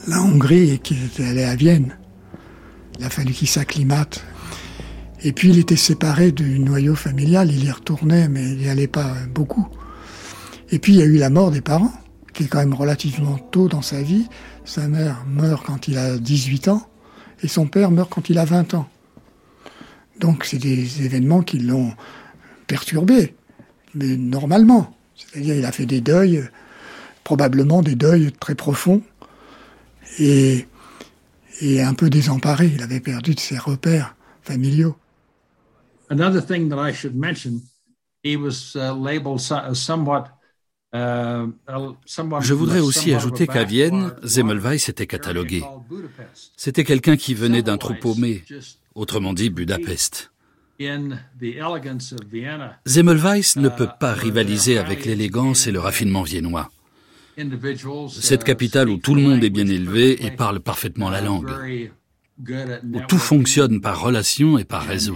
[0.08, 1.98] la Hongrie et qu'il était allé à Vienne,
[3.00, 4.24] il a fallu qu'il s'acclimate.
[5.24, 8.88] Et puis il était séparé du noyau familial, il y retournait, mais il n'y allait
[8.88, 9.68] pas beaucoup.
[10.72, 11.94] Et puis il y a eu la mort des parents,
[12.34, 14.28] qui est quand même relativement tôt dans sa vie.
[14.66, 16.88] Sa mère meurt quand il a 18 ans,
[17.42, 18.88] et son père meurt quand il a 20 ans.
[20.20, 21.94] Donc c'est des événements qui l'ont
[22.68, 23.36] perturbé,
[23.94, 24.96] mais normalement.
[25.16, 26.44] C'est-à-dire il a fait des deuils,
[27.24, 29.02] probablement des deuils très profonds,
[30.20, 30.68] et,
[31.62, 32.72] et un peu désemparé.
[32.74, 34.96] Il avait perdu de ses repères familiaux.
[36.10, 37.62] Another thing that I should mention,
[38.24, 40.36] he was uh, labeled somewhat
[40.94, 41.48] uh,
[42.42, 45.64] je voudrais aussi ajouter qu'à Vienne, Zemmelweis était catalogué.
[46.56, 48.44] C'était quelqu'un qui venait d'un trou paumé,
[48.96, 50.32] autrement dit Budapest.
[52.86, 56.72] Zemmelweis ne peut pas rivaliser avec l'élégance et le raffinement viennois.
[58.10, 61.52] Cette capitale où tout le monde est bien élevé et parle parfaitement la langue,
[62.40, 65.16] où tout fonctionne par relation et par réseau.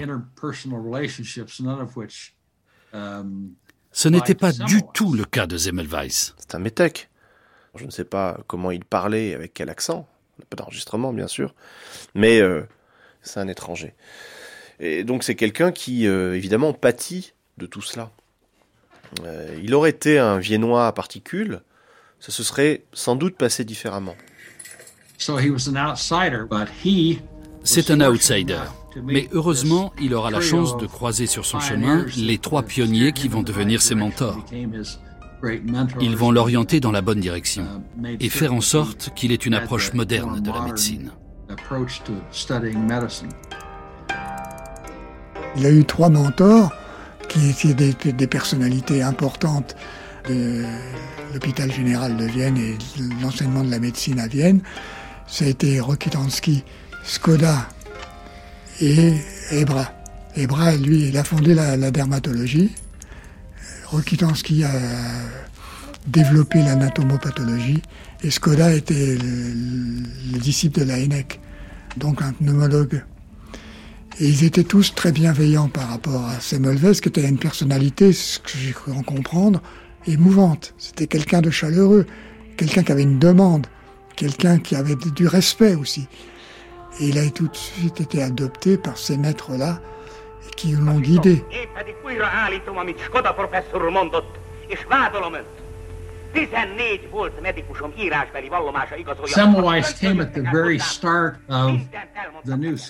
[3.91, 6.33] Ce n'était pas du tout le cas de Zemmelweis.
[6.37, 7.09] C'est un métèque.
[7.75, 10.07] Je ne sais pas comment il parlait, avec quel accent.
[10.49, 11.53] Pas d'enregistrement, bien sûr.
[12.15, 12.63] Mais euh,
[13.29, 13.93] c'est un étranger.
[14.79, 18.11] Et donc c'est quelqu'un qui, euh, évidemment, pâtit de tout cela.
[19.23, 21.61] Euh, il aurait été un Viennois à particules,
[22.19, 24.15] ça se serait sans doute passé différemment.
[27.63, 28.61] C'est un outsider.
[29.03, 33.27] Mais heureusement, il aura la chance de croiser sur son chemin les trois pionniers qui
[33.27, 34.45] vont devenir ses mentors.
[36.01, 37.65] Ils vont l'orienter dans la bonne direction
[38.19, 41.11] et faire en sorte qu'il ait une approche moderne de la médecine.
[45.55, 46.71] Il a eu trois mentors
[47.27, 47.73] qui étaient
[48.13, 49.75] des, personnalités importantes
[50.27, 50.63] de
[51.33, 52.77] l'hôpital général de Vienne et
[53.21, 54.61] l'enseignement de la médecine à Vienne.
[55.27, 56.63] Ça a été Rokitansky,
[57.03, 57.67] Skoda
[58.79, 59.13] et
[59.51, 59.91] Ebra.
[60.35, 62.75] Ebra, lui, il a fondé la, la dermatologie.
[63.87, 64.71] Rokitansky a
[66.09, 67.81] développé l'anatomopathologie
[68.23, 70.95] et Skoda était le, disciple de la
[71.97, 73.03] donc un pneumologue.
[74.19, 78.39] Et ils étaient tous très bienveillants par rapport à Semmelweis, qui était une personnalité, ce
[78.39, 79.61] que j'ai cru en comprendre,
[80.07, 80.73] émouvante.
[80.77, 82.05] C'était quelqu'un de chaleureux,
[82.57, 83.67] quelqu'un qui avait une demande,
[84.15, 86.07] quelqu'un qui avait du respect aussi.
[86.99, 89.79] Et il a tout de suite été adopté par ces maîtres-là
[90.57, 91.43] qui l'ont guidé.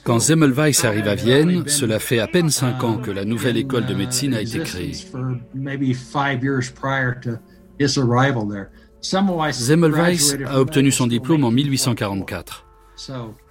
[0.04, 3.86] Quand Semmelweis arrive à Vienne, cela fait à peine cinq ans que la nouvelle école
[3.86, 4.94] de médecine a été créée.
[9.02, 12.66] Semmelweis a obtenu son diplôme en 1844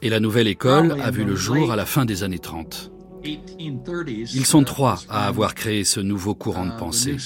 [0.03, 2.93] et la nouvelle école a vu le jour à la fin des années 30.
[3.25, 7.17] Ils sont trois à avoir créé ce nouveau courant de pensée.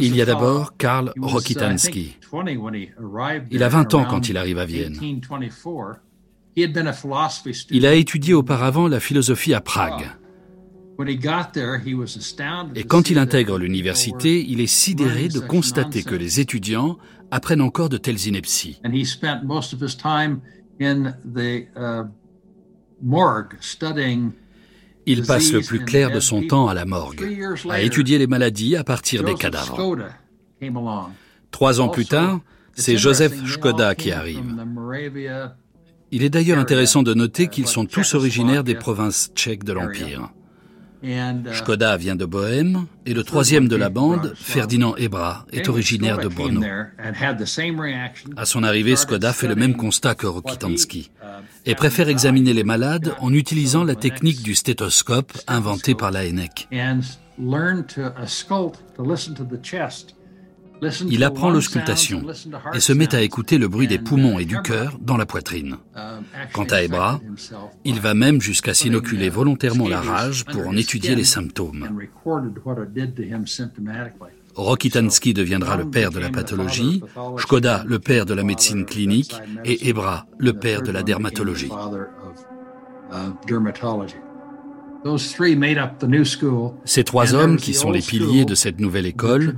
[0.00, 2.16] Il y a d'abord Karl Rokitansky.
[3.50, 4.96] Il a 20 ans quand il arrive à Vienne.
[7.70, 10.10] Il a étudié auparavant la philosophie à Prague.
[12.74, 16.98] Et quand il intègre l'université, il est sidéré de constater que les étudiants
[17.30, 18.80] apprennent encore de telles inepties.
[25.06, 27.26] Il passe le plus clair de son temps à la morgue,
[27.68, 29.98] à étudier les maladies à partir des cadavres.
[31.50, 32.40] Trois ans plus tard,
[32.74, 34.44] c'est Joseph Skoda qui arrive.
[36.10, 40.30] Il est d'ailleurs intéressant de noter qu'ils sont tous originaires des provinces tchèques de l'Empire.
[41.52, 46.28] Skoda vient de Bohême et le troisième de la bande, Ferdinand Ebra, est originaire de
[46.28, 46.62] Brno.
[48.36, 51.10] À son arrivée, Skoda fait le même constat que Rokitansky
[51.66, 56.68] et préfère examiner les malades en utilisant la technique du stéthoscope inventée par la ENEC.
[61.08, 62.24] Il apprend l'auscultation
[62.74, 65.76] et se met à écouter le bruit des poumons et du cœur dans la poitrine.
[66.52, 67.20] Quant à Ebra,
[67.84, 71.88] il va même jusqu'à s'inoculer volontairement la rage pour en étudier les symptômes.
[74.54, 77.02] Rokitansky deviendra le père de la pathologie,
[77.38, 81.70] Skoda le père de la médecine clinique et Ebra le père de la dermatologie.
[86.84, 89.54] Ces trois hommes, qui sont les piliers de cette nouvelle école,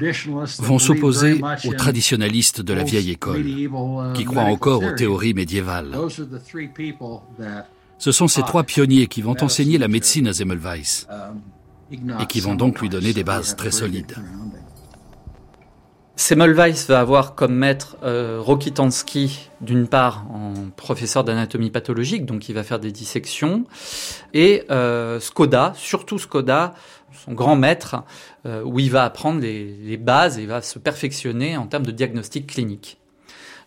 [0.58, 3.44] vont s'opposer aux traditionalistes de la vieille école,
[4.14, 5.96] qui croient encore aux théories médiévales.
[7.98, 11.06] Ce sont ces trois pionniers qui vont enseigner la médecine à Semmelweis
[11.92, 14.14] et qui vont donc lui donner des bases très solides.
[16.16, 22.54] Semmelweis va avoir comme maître euh, Rokitansky, d'une part en professeur d'anatomie pathologique, donc il
[22.54, 23.64] va faire des dissections,
[24.32, 26.74] et euh, Skoda, surtout Skoda,
[27.24, 28.04] son grand maître,
[28.46, 32.46] euh, où il va apprendre les, bases et va se perfectionner en termes de diagnostic
[32.46, 32.98] clinique.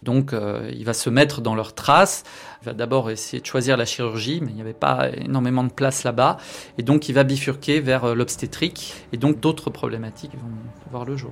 [0.03, 2.23] Donc euh, il va se mettre dans leurs traces,
[2.61, 5.71] il va d'abord essayer de choisir la chirurgie, mais il n'y avait pas énormément de
[5.71, 6.37] place là-bas,
[6.77, 10.51] et donc il va bifurquer vers euh, l'obstétrique, et donc d'autres problématiques vont
[10.91, 11.31] voir le jour.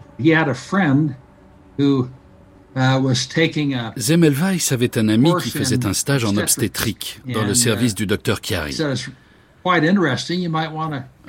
[3.95, 8.39] Zemmelweis avait un ami qui faisait un stage en obstétrique dans le service du docteur
[8.41, 8.77] Chiari.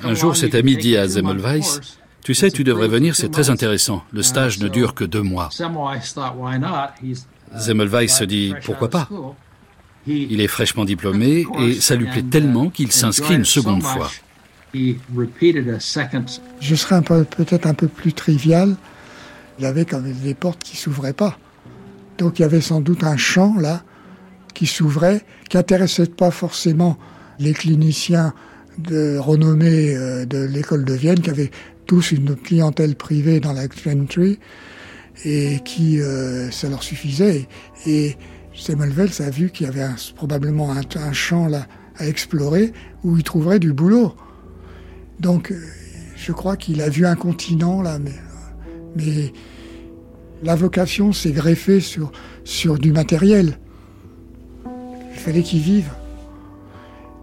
[0.02, 1.80] Un jour, cet ami dit à Zemmelweis,
[2.26, 4.02] tu sais, tu devrais venir, c'est très intéressant.
[4.10, 5.48] Le stage ne dure que deux mois.
[7.54, 9.08] Zemmelweis se dit, pourquoi pas?
[10.08, 14.10] Il est fraîchement diplômé et ça lui plaît tellement qu'il s'inscrit une seconde fois.
[14.74, 18.74] Je serais peut-être un peu plus trivial.
[19.60, 21.38] Il y avait quand même des portes qui s'ouvraient pas.
[22.18, 23.84] Donc il y avait sans doute un champ là
[24.52, 26.98] qui s'ouvrait, qui intéressait pas forcément
[27.38, 28.34] les cliniciens
[28.78, 31.50] de renommée euh, de l'école de Vienne, qui avaient
[31.86, 34.38] tous une clientèle privée dans la Gentry
[35.24, 37.48] et qui euh, ça leur suffisait.
[37.86, 38.16] Et
[38.54, 42.72] Semmelweis a vu qu'il y avait probablement un, champ là à explorer
[43.04, 44.14] où il trouverait du boulot.
[45.20, 45.60] Donc euh,
[46.16, 48.14] je crois qu'il a vu un continent là, mais,
[48.96, 49.32] mais
[50.42, 52.12] la vocation s'est greffée sur,
[52.44, 53.58] sur du matériel.
[55.12, 55.90] Il fallait qu'il vive.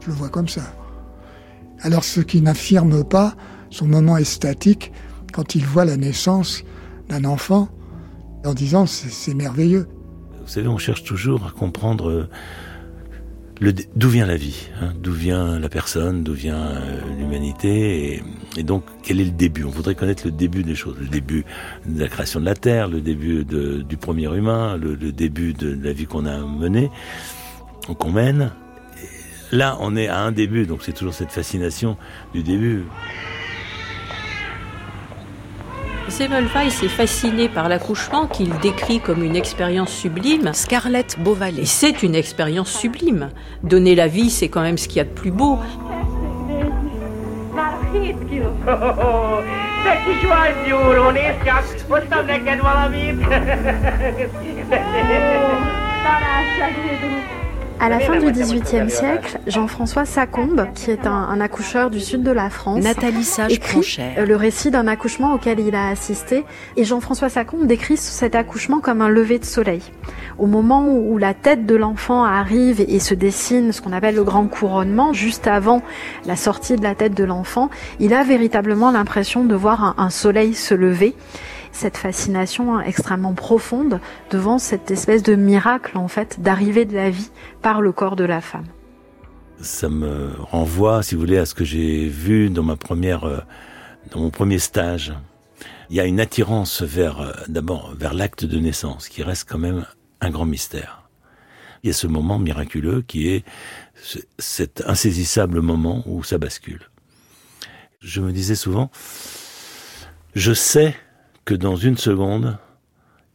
[0.01, 0.75] Je le vois comme ça.
[1.81, 3.35] Alors ce qui n'affirme pas
[3.73, 4.91] son moment est statique
[5.33, 6.63] quand il voit la naissance
[7.09, 7.69] d'un enfant
[8.45, 9.87] en disant c'est merveilleux.
[10.41, 12.27] Vous savez, on cherche toujours à comprendre
[13.61, 18.21] euh, d'où vient la vie, hein, d'où vient la personne, d'où vient euh, l'humanité,
[18.57, 19.63] et, donc quel est le début?
[19.63, 21.43] On voudrait connaître le début des choses, le début
[21.87, 25.93] de la création de la Terre, le début du premier humain, le début de la
[25.93, 26.91] vie qu'on a menée,
[27.97, 28.51] qu'on mène.
[29.51, 31.97] là, on est à un début, donc c'est toujours cette fascination
[32.35, 32.83] du début.
[36.13, 40.53] Semmelweis est fasciné par l'accouchement qu'il décrit comme une expérience sublime.
[40.53, 41.65] Scarlett Beauvalet.
[41.65, 43.31] C'est une expérience sublime.
[43.63, 45.57] Donner la vie, c'est quand même ce qu'il y a de plus beau.
[57.83, 62.31] À la fin du XVIIIe siècle, Jean-François Sacombe, qui est un, accoucheur du sud de
[62.31, 66.45] la France, Nathalie Sage écrit le récit d'un accouchement auquel il a assisté.
[66.77, 69.81] Et Jean-François Sacombe décrit cet accouchement comme un lever de soleil.
[70.39, 74.23] Au moment où, la tête de l'enfant arrive et, se dessine ce qu'on appelle le
[74.23, 75.81] grand couronnement, juste avant
[76.25, 77.69] la sortie de la tête de l'enfant,
[77.99, 81.15] il a véritablement l'impression de voir un soleil se lever
[81.73, 83.99] cette fascination extrêmement profonde
[84.31, 88.23] devant cette espèce de miracle en fait d'arrivée de la vie par le corps de
[88.23, 88.67] la femme.
[89.59, 93.39] Ça me renvoie, si vous voulez, à ce que j'ai vu dans ma première, euh,
[94.11, 95.13] dans mon premier stage.
[95.89, 99.59] Il y a une attirance vers, euh, d'abord, vers l'acte de naissance, qui reste quand
[99.59, 99.85] même
[100.21, 101.09] un grand mystère.
[101.83, 103.43] Il y a ce moment miraculeux qui est
[104.39, 106.89] cet insaisissable moment où ça bascule.
[107.99, 108.89] Je me disais souvent,
[110.35, 110.95] je sais
[111.45, 112.57] que dans une seconde,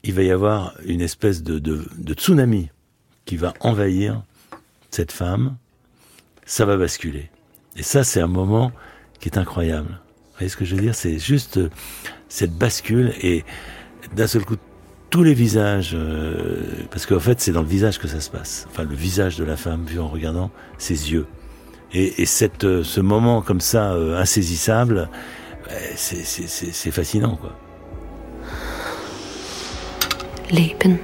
[0.03, 2.71] il va y avoir une espèce de, de, tsunami
[3.25, 4.23] qui va envahir
[4.91, 5.57] cette femme,
[6.47, 7.31] ça va basculer.
[7.77, 8.73] Et ça, c'est un moment
[9.21, 9.89] qui est incroyable.
[9.89, 10.95] Vous voyez ce que je veux dire?
[10.95, 11.69] C'est juste euh,
[12.29, 13.45] cette bascule et
[14.15, 14.57] d'un seul coup,
[15.11, 18.67] tous les visages, euh, parce qu'en fait, c'est dans le visage que ça se passe.
[18.71, 21.27] Enfin, le visage de la femme vu en regardant ses yeux.
[21.93, 25.11] Et, et cette, euh, ce moment comme ça, insaisissable,
[25.97, 27.55] c'est fascinant, quoi.
[30.51, 30.99] Leben.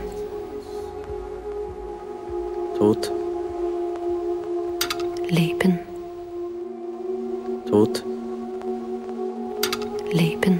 [2.78, 3.12] Tod.
[5.30, 5.78] Leben.
[7.66, 8.04] Tod.
[10.14, 10.58] Leben.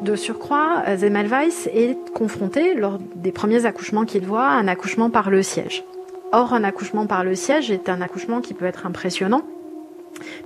[0.00, 5.28] De surcroît, Zemmelweis est confronté, lors des premiers accouchements qu'il voit, à un accouchement par
[5.28, 5.84] le siège.
[6.32, 9.42] Or, un accouchement par le siège est un accouchement qui peut être impressionnant,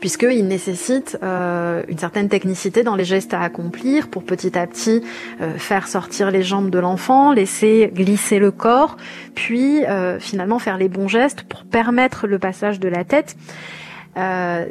[0.01, 5.03] puisqu'il nécessite euh, une certaine technicité dans les gestes à accomplir pour petit à petit
[5.41, 8.97] euh, faire sortir les jambes de l'enfant, laisser glisser le corps,
[9.35, 13.37] puis euh, finalement faire les bons gestes pour permettre le passage de la tête.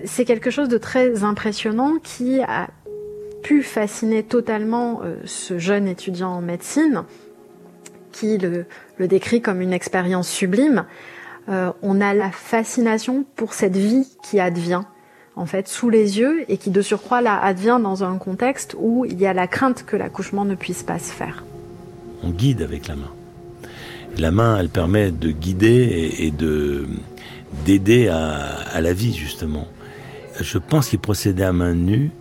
[0.06, 2.68] c'est quelque chose de très impressionnant qui a
[3.44, 7.04] pu fasciner totalement ce jeune étudiant en médecine,
[8.12, 8.66] qui le,
[8.98, 10.86] le décrit comme une expérience sublime.
[11.48, 14.86] on a la fascination pour cette vie qui advient
[15.36, 19.06] en fait sous les yeux et qui de surcroît là advient dans un contexte où
[19.06, 21.44] il y a la crainte que l'accouchement ne puisse pas se faire.
[22.24, 23.12] On guide avec la main.
[24.18, 26.88] La main, elle permet de guider et, de
[27.66, 29.68] d'aider à, la vie justement.
[30.40, 32.12] Je pense qu'il procédait à main nue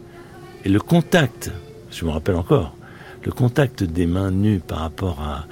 [0.65, 1.51] et le contact,
[1.91, 2.77] je me rappelle encore,
[3.25, 5.47] le contact des mains nues par rapport à,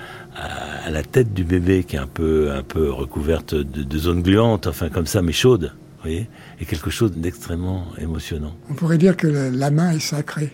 [0.91, 4.67] la tête du bébé qui est un peu un peu recouverte de, de zones gluantes,
[4.67, 5.73] enfin comme ça, mais chaude
[6.07, 6.27] et
[6.67, 8.55] quelque chose d'extrêmement émotionnant.
[8.71, 10.53] On pourrait dire que la main est sacrée.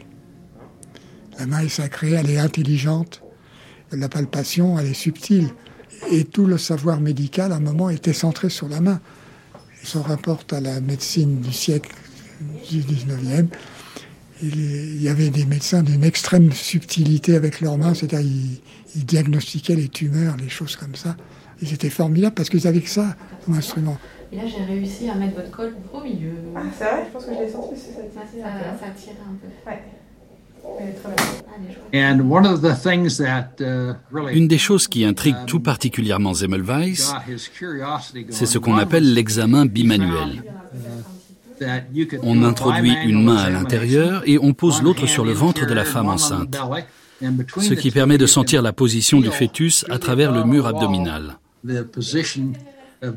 [1.38, 3.22] La main est sacrée, elle est intelligente,
[3.92, 5.48] la palpation, elle est subtile.
[6.10, 9.00] Et tout le savoir médical, à un moment, était centré sur la main.
[9.94, 11.90] On rapporte à la médecine du siècle
[12.70, 13.46] du 19e,
[14.42, 18.60] il y avait des médecins d'une extrême subtilité avec leurs mains, c'est-à-dire ils,
[18.94, 21.16] ils, diagnostiquaient les tumeurs, les choses comme ça.
[21.60, 23.98] Ils étaient formidables parce qu'ils avaient que ça comme instrument.
[24.30, 26.32] Et là, j'ai réussi à mettre votre col au milieu.
[26.54, 28.44] Ah, c'est vrai Je pense que je l'ai senti, ça tire.
[28.44, 29.70] Ça, ça tire un peu.
[29.70, 29.82] Ouais.
[34.32, 37.12] Une des choses qui intrigue tout particulièrement Zemmelweis,
[38.30, 40.42] c'est ce qu'on appelle l'examen bimanuel.
[42.22, 45.84] On introduit une main à l'intérieur et on pose l'autre sur le ventre de la
[45.84, 46.56] femme enceinte,
[47.20, 51.38] ce qui permet de sentir la position du fœtus à travers le mur abdominal.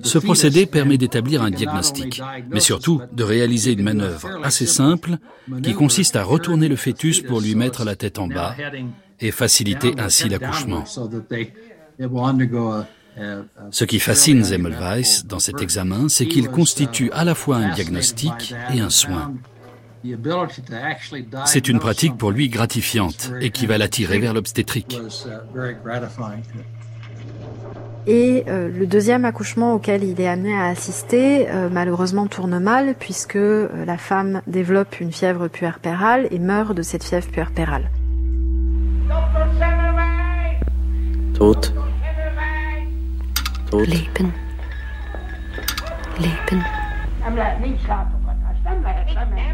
[0.03, 5.17] Ce procédé permet d'établir un diagnostic, mais surtout de réaliser une manœuvre assez simple
[5.63, 8.55] qui consiste à retourner le fœtus pour lui mettre la tête en bas
[9.19, 10.83] et faciliter ainsi l'accouchement.
[13.71, 18.53] Ce qui fascine Zemmelweis dans cet examen, c'est qu'il constitue à la fois un diagnostic
[18.73, 19.33] et un soin.
[21.45, 24.99] C'est une pratique pour lui gratifiante et qui va l'attirer vers l'obstétrique.
[28.07, 32.95] Et euh, le deuxième accouchement auquel il est amené à assister, euh, malheureusement tourne mal
[32.97, 37.89] puisque euh, la femme développe une fièvre puerpérale et meurt de cette fièvre puerpérale.
[43.73, 44.31] Leben.
[46.19, 46.61] Leben.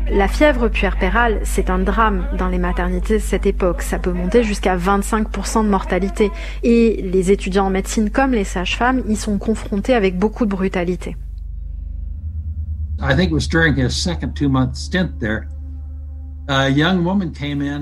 [0.09, 3.81] La fièvre puerpérale, c'est un drame dans les maternités de cette époque.
[3.81, 6.31] Ça peut monter jusqu'à 25% de mortalité.
[6.63, 11.17] Et les étudiants en médecine comme les sages-femmes y sont confrontés avec beaucoup de brutalité.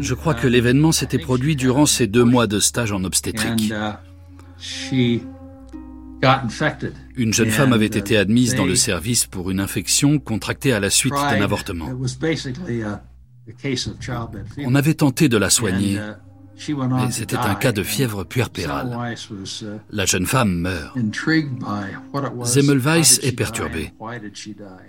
[0.02, 3.72] Je crois que l'événement s'était produit durant ces deux mois de stage en obstétrique.
[7.15, 10.89] Une jeune femme avait été admise dans le service pour une infection contractée à la
[10.89, 11.89] suite d'un avortement.
[14.65, 15.99] On avait tenté de la soigner,
[16.69, 19.15] mais c'était un cas de fièvre puerpérale.
[19.91, 20.97] La jeune femme meurt.
[22.43, 23.93] Zemmelweis est perturbé.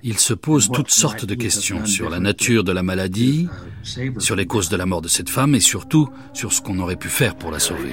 [0.03, 3.49] Il se pose toutes sortes de questions sur la nature de la maladie,
[3.83, 6.97] sur les causes de la mort de cette femme et surtout sur ce qu'on aurait
[6.97, 7.93] pu faire pour la sauver.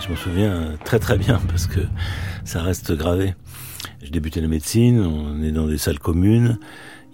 [0.00, 1.80] Je me souviens très très bien parce que
[2.44, 3.34] ça reste gravé.
[4.02, 6.58] J'ai débuté la médecine, on est dans des salles communes,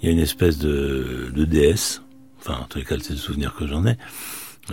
[0.00, 2.02] il y a une espèce de, de déesse,
[2.38, 3.96] enfin en tous les cas c'est le souvenir que j'en ai,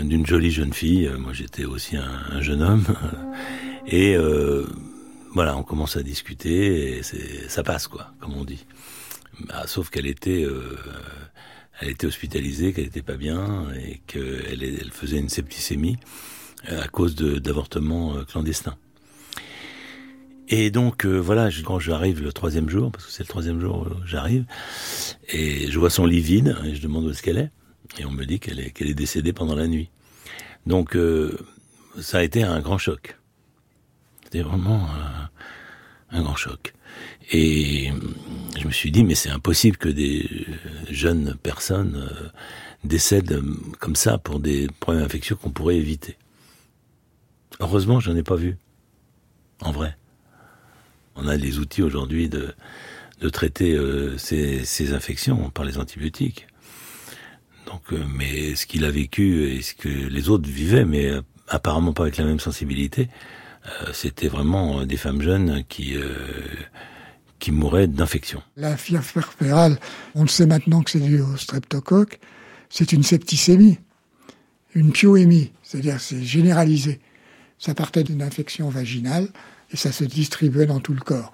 [0.02, 2.84] d'une jolie jeune fille, moi j'étais aussi un, jeune homme,
[3.88, 4.68] et euh,
[5.34, 8.66] voilà, on commence à discuter et ça passe quoi, comme on dit.
[9.48, 10.78] Bah, sauf qu'elle était, euh,
[11.80, 15.98] elle était hospitalisée, qu'elle était pas bien et qu'elle elle faisait une septicémie
[16.68, 18.76] à cause d'avortements euh, clandestins.
[20.50, 24.06] Et donc voilà, quand j'arrive le troisième jour, parce que c'est le troisième jour où
[24.06, 24.44] j'arrive,
[25.30, 27.52] et je vois son lit vide, et je demande où est-ce qu'elle est,
[27.98, 29.92] et on me dit qu'elle est, qu'elle est décédée pendant la nuit.
[30.66, 30.98] Donc
[32.02, 33.18] ça a été un grand choc.
[34.32, 34.88] C'était vraiment
[36.10, 36.74] un, grand choc.
[37.34, 37.92] Et
[38.58, 40.48] je me suis dit, mais c'est impossible que des
[40.90, 42.30] jeunes personnes euh,
[42.86, 43.42] décèdent
[43.80, 46.18] comme ça pour des problèmes infectieux qu'on pourrait éviter.
[47.60, 48.58] Heureusement, je n'en ai pas vu.
[49.60, 49.98] En vrai.
[51.18, 52.56] On a les outils aujourd'hui de,
[53.20, 56.48] de traiter euh, ces, ces, infections par les antibiotiques.
[57.66, 61.12] Donc, euh, mais ce qu'il a vécu et ce que les autres vivaient, mais
[61.50, 63.10] apparemment pas avec la même sensibilité,
[63.94, 66.16] c'était vraiment euh, des femmes jeunes qui euh,
[67.40, 68.42] qui mouraient d'infection.
[68.56, 69.80] La fièvre puerpérale,
[70.14, 72.20] on le sait maintenant que c'est dû au streptocoque,
[72.70, 73.80] c'est une septicémie,
[74.76, 77.00] une pyoémie, c'est-à-dire c'est généralisé.
[77.58, 79.28] Ça partait d'une infection vaginale
[79.72, 81.32] et ça se distribuait dans tout le corps.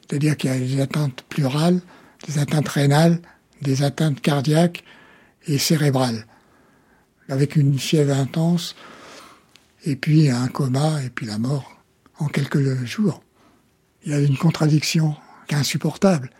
[0.00, 1.80] C'est-à-dire qu'il y a des atteintes pleurales,
[2.26, 3.20] des atteintes rénales,
[3.62, 4.82] des atteintes cardiaques
[5.46, 6.26] et cérébrales.
[7.28, 8.74] Avec une fièvre intense,
[9.84, 11.79] et puis un coma, et puis la mort
[12.20, 13.22] en quelques jours.
[14.04, 15.16] Il y a une contradiction
[15.50, 16.30] insupportable.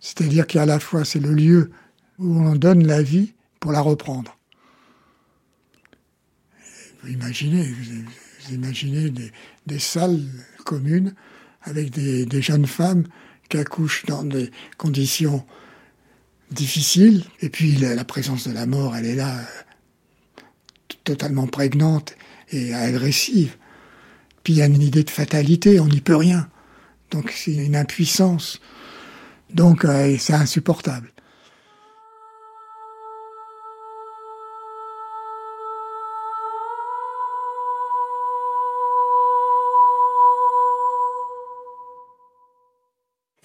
[0.00, 1.70] C'est-à-dire qu'à la fois c'est le lieu
[2.18, 4.36] où on donne la vie pour la reprendre.
[7.02, 9.10] Vous imaginez, vous imaginez
[9.66, 10.20] des, salles
[10.64, 11.14] communes
[11.62, 13.04] avec des, des, jeunes femmes
[13.48, 15.44] qui accouchent dans des conditions
[16.50, 19.38] difficiles, et puis la présence de la mort, elle est là,
[21.04, 22.16] totalement prégnante
[22.50, 23.56] et agressive.
[24.42, 26.48] Puis il y a une idée de fatalité, on n'y peut rien.
[27.10, 28.60] Donc c'est une impuissance.
[29.52, 31.12] Donc euh, c'est insupportable.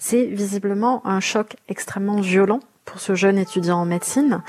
[0.06, 4.42] C'est visiblement un choc extrêmement violent pour ce jeune étudiant en médecine.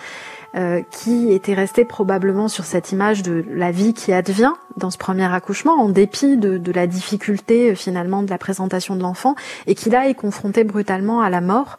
[0.56, 4.98] Euh, qui était resté probablement sur cette image de la vie qui advient dans ce
[4.98, 9.36] premier accouchement, en dépit de, la difficulté euh, finalement de la présentation de l'enfant,
[9.68, 11.78] et qui là est confronté brutalement à la mort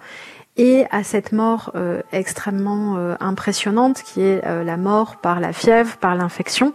[0.59, 6.15] et à cette mort euh, extrêmement impressionnante qui est la mort par la fièvre, par
[6.15, 6.75] l'infection.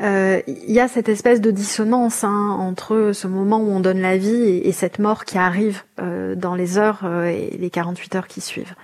[0.00, 4.16] Il y a cette espèce de dissonance hein, entre ce moment où on donne la
[4.16, 8.40] vie et, et cette mort qui arrive dans les heures et les 48 heures qui
[8.40, 8.74] suivent.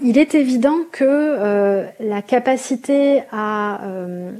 [0.00, 4.32] Il est évident que euh, la capacité à euh,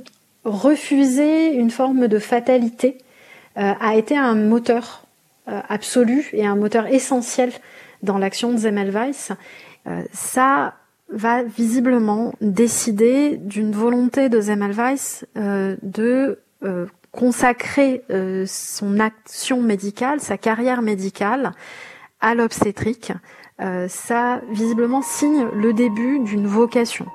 [0.44, 2.98] refuser une forme de fatalité
[3.56, 5.04] euh, a été un moteur
[5.70, 7.50] absolu et un moteur essentiel
[8.02, 9.30] dans l'action de Zemmelweis.
[10.12, 10.74] ça
[11.08, 16.38] va visiblement décider d'une volonté de Zemmelweis de
[17.12, 18.04] consacrer
[18.44, 21.52] son action médicale, sa carrière médicale
[22.20, 23.12] à l'obstétrique,
[23.60, 27.06] euh, ça visiblement signe le début d'une vocation.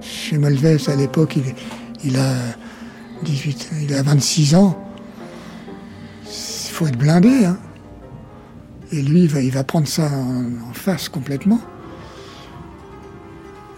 [0.00, 1.38] Chez Malves, à l'époque,
[2.02, 2.34] il, a
[3.24, 4.82] 18, il a 26 ans.
[6.24, 7.44] Il faut être blindé.
[7.44, 7.58] Hein.
[8.90, 11.60] Et lui, il va, prendre ça en face complètement.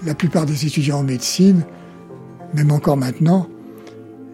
[0.05, 1.65] La plupart des étudiants en médecine,
[2.55, 3.49] même encore maintenant,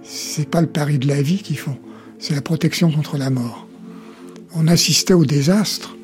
[0.03, 1.79] c'est pas le pari de la vie qu'ils font,
[2.19, 3.67] c'est la protection contre la mort.
[4.55, 5.97] On assistait au désastre.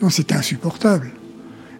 [0.00, 1.10] Non, c'était insupportable.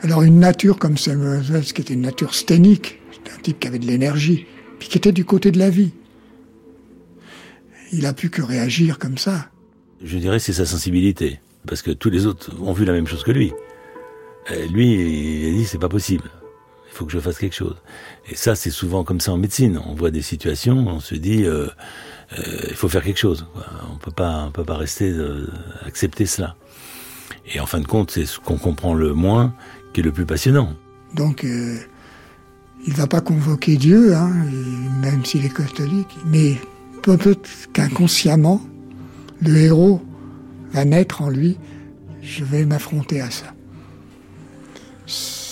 [0.03, 3.78] Alors une nature comme Samuel qui était une nature sténique, c'était un type qui avait
[3.78, 4.46] de l'énergie,
[4.78, 5.92] puis qui était du côté de la vie.
[7.92, 9.51] Il a pu que réagir comme ça.
[10.03, 13.22] Je dirais c'est sa sensibilité, parce que tous les autres ont vu la même chose
[13.22, 13.53] que lui.
[14.51, 16.24] Et lui, il a dit c'est pas possible.
[17.01, 17.76] Faut que je fasse quelque chose.
[18.28, 19.80] Et ça, c'est souvent comme ça en médecine.
[19.86, 21.66] On voit des situations, on se dit euh,
[22.38, 23.46] euh, il faut faire quelque chose.
[23.90, 25.51] On peut pas, on peut pas rester euh,
[25.86, 26.57] accepter cela.
[27.55, 29.55] Et en fin de compte, c'est ce qu'on comprend le moins
[29.94, 30.74] qui est le plus passionnant.
[31.14, 34.30] Donc, il va pas convoquer Dieu, hein,
[35.01, 36.57] même s'il est catholique, mais
[37.03, 38.61] peut-être qu'inconsciemment,
[39.40, 40.03] le héros
[40.74, 41.57] va naître en lui.
[42.20, 43.55] Je vais m'affronter à ça.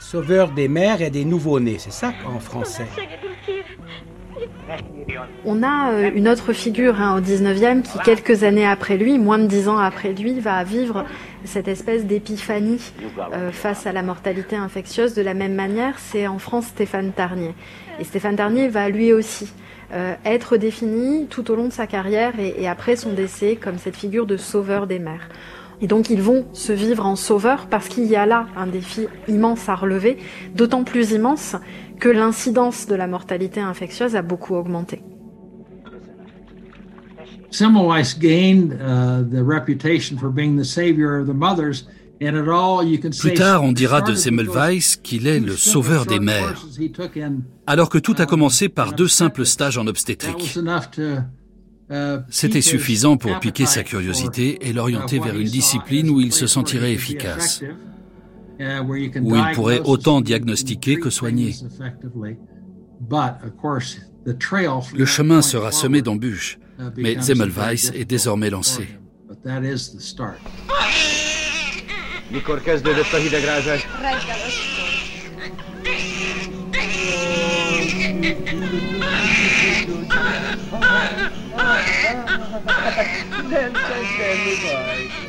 [0.00, 2.86] Sauveur des mères et des nouveau-nés, c'est ça en français.
[5.44, 9.38] On a euh, une autre figure hein, au 19e qui, quelques années après lui, moins
[9.38, 11.04] de dix ans après lui, va vivre
[11.44, 12.80] cette espèce d'épiphanie
[13.32, 15.14] euh, face à la mortalité infectieuse.
[15.14, 17.54] De la même manière, c'est en France Stéphane Tarnier.
[17.98, 19.52] Et Stéphane Tarnier va lui aussi
[19.92, 23.76] euh, être défini tout au long de sa carrière et, et après son décès comme
[23.76, 25.28] cette figure de sauveur des mers.
[25.80, 29.06] Et donc ils vont se vivre en sauveur parce qu'il y a là un défi
[29.28, 30.18] immense à relever,
[30.54, 31.56] d'autant plus immense
[31.98, 35.02] que l'incidence de la mortalité infectieuse a beaucoup augmenté.
[37.50, 41.86] Semmelweis gained uh, the reputation for being the savior of the mothers.
[42.22, 45.56] And it all, you can Plus say, tard, on dira de Semmelweis qu'il est le
[45.56, 46.66] sauveur des mères,
[47.66, 50.58] alors que tout a commencé par deux simples stages en obstétrique.
[52.30, 56.08] C'était pique his suffisant pour piquer sa appetite for, curiosité et l'orienter vers une discipline
[56.10, 57.76] où il se where sentirait efficace, effective,
[58.60, 61.52] uh, where you can où il pourrait autant diagnostiquer que soigner.
[61.52, 62.36] things effectively.
[63.00, 68.04] But, of course, the trail from Le chemin sera semé d'embûches, uh, mais very est
[68.04, 68.86] désormais lancé.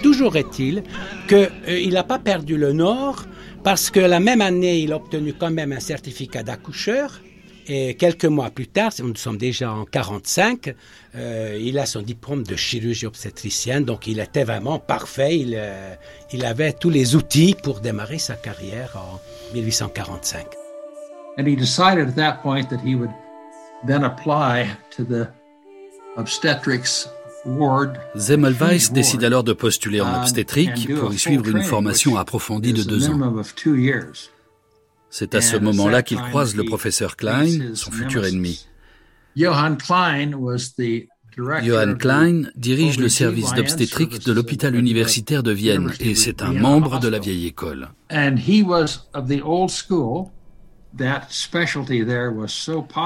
[0.04, 0.84] Toujours est-il
[1.28, 3.26] qu'il n'a pas perdu le Nord
[3.64, 7.22] parce que la même année, il a obtenu quand même un certificat d'accoucheur.
[7.68, 10.74] Et quelques mois plus tard, nous sommes déjà en 45,
[11.16, 15.38] euh, il a son diplôme de chirurgie obstétricienne, donc il était vraiment parfait.
[15.38, 15.94] Il, euh,
[16.44, 19.22] avait tous les outils pour démarrer sa carrière en
[19.54, 20.48] 1845.
[21.38, 23.12] And he decided at that point that he would
[23.86, 24.68] then apply
[27.46, 27.98] Ward,
[28.94, 33.44] décide alors de postuler en obstétrique pour y suivre une formation approfondie de deux ans.
[35.10, 38.68] C'est à ce moment-là qu'il croise le professeur Klein, son futur ennemi.
[41.38, 47.00] Johann Klein dirige le service d'obstétrique de l'hôpital universitaire de Vienne et c'est un membre
[47.00, 47.90] de la vieille école.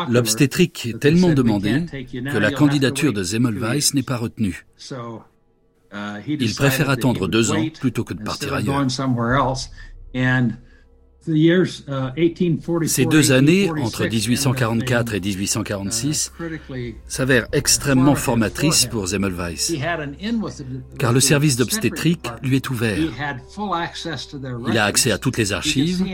[0.09, 4.65] L'obstétrique est tellement said, "We demandée que la candidature de years." n'est pas retenue.
[4.75, 5.23] So,
[5.93, 8.85] uh, he Il préfère attendre deux ans plutôt que de partir ailleurs.
[12.87, 18.85] Ces deux années, 1846, entre 1844 et ended up 1846, being, uh, s'avèrent extrêmement formatrices
[18.85, 19.19] pour the-
[20.99, 22.97] car le service d'obstétrique lui est ouvert.
[24.67, 26.05] Il a accès à toutes les archives,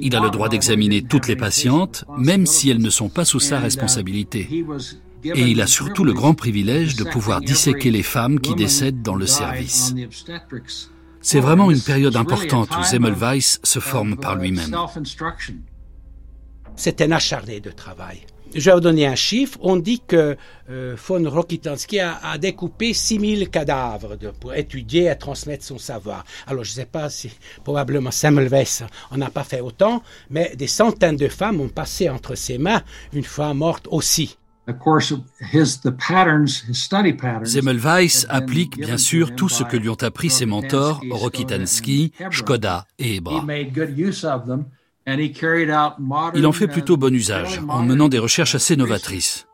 [0.00, 3.40] il a le droit d'examiner toutes les patientes, même si elles ne sont pas sous
[3.40, 4.48] sa uh, responsabilité.
[5.24, 9.16] Et il a surtout le grand privilège de pouvoir disséquer les femmes qui décèdent dans
[9.16, 9.94] le service.
[11.22, 14.74] C'est vraiment une période a importante où Semmelweis se forme of, par uh, lui-même.
[16.76, 18.20] C'est un acharné de travail.
[18.54, 19.58] Je vais vous donner un chiffre.
[19.62, 20.36] On dit que
[20.70, 26.24] euh, von Rokitansky a, a découpé 6000 cadavres de- pour étudier et transmettre son savoir.
[26.48, 27.30] Alors, je ne sais pas si
[27.62, 32.34] probablement Semmelweis on n'a pas fait autant, mais des centaines de femmes ont passé entre
[32.34, 34.36] ses mains une fois morte aussi.
[34.66, 34.76] Been
[38.28, 43.44] applique bien sûr tout ce que lui ont appris ses mentors Rokitansky, Skoda et Ebra.
[46.34, 49.46] Il en fait plutôt bon uh, usage en menant des recherches assez novatrices.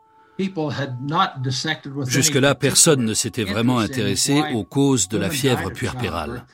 [2.07, 6.45] Jusque-là, personne ne s'était vraiment intéressé aux causes de la fièvre puerpérale.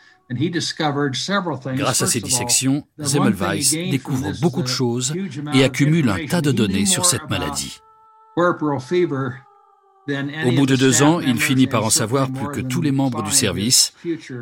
[1.76, 5.14] Grâce à ces dissections, Semmelweis découvre beaucoup de choses
[5.54, 7.80] et accumule un tas de données sur cette maladie.
[10.08, 13.24] Au bout de deux ans, il finit par en savoir plus que tous les membres
[13.24, 13.94] du service,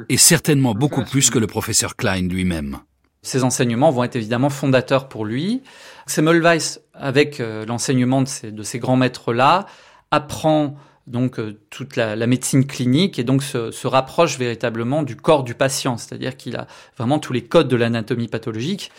[0.10, 2.80] et certainement beaucoup plus que le professeur Klein lui-même.
[3.24, 5.62] Ces enseignements vont être évidemment fondateurs pour lui.
[6.08, 9.68] Semmelweis, avec euh, l'enseignement de ces, de ces grands maîtres-là,
[10.10, 10.76] apprend
[11.08, 15.98] donc euh, toute la, médecine clinique et donc se, rapproche véritablement du corps du patient,
[15.98, 16.68] c'est-à-dire qu'il a
[16.98, 18.92] vraiment tous les codes de l'anatomie pathologique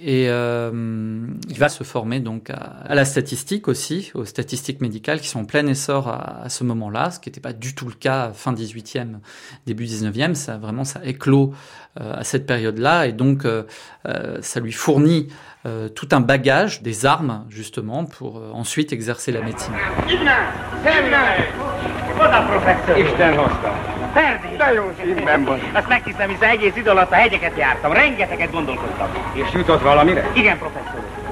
[0.00, 5.28] et euh, il va se former donc à, la statistique aussi, aux statistiques médicales qui
[5.28, 8.30] sont en plein essor à, ce moment-là, ce qui n'était pas du tout le cas
[8.32, 9.18] fin 18e,
[9.66, 11.52] début 19e, ça vraiment ça éclot
[12.00, 13.46] euh, à cette période-là et donc
[14.40, 15.28] ça lui fournit
[15.66, 19.74] euh, tout un bagage, des armes justement, pour euh, ensuite exercer la médecine.
[24.12, 24.56] Ferdi!
[24.56, 25.60] De jó szívben van.
[25.74, 27.92] Azt meghiszem, hiszen egész idő alatt a hegyeket jártam.
[27.92, 29.08] Rengeteget gondolkodtam.
[29.34, 30.30] És jutott valamire?
[30.34, 31.28] Igen, professzor úr.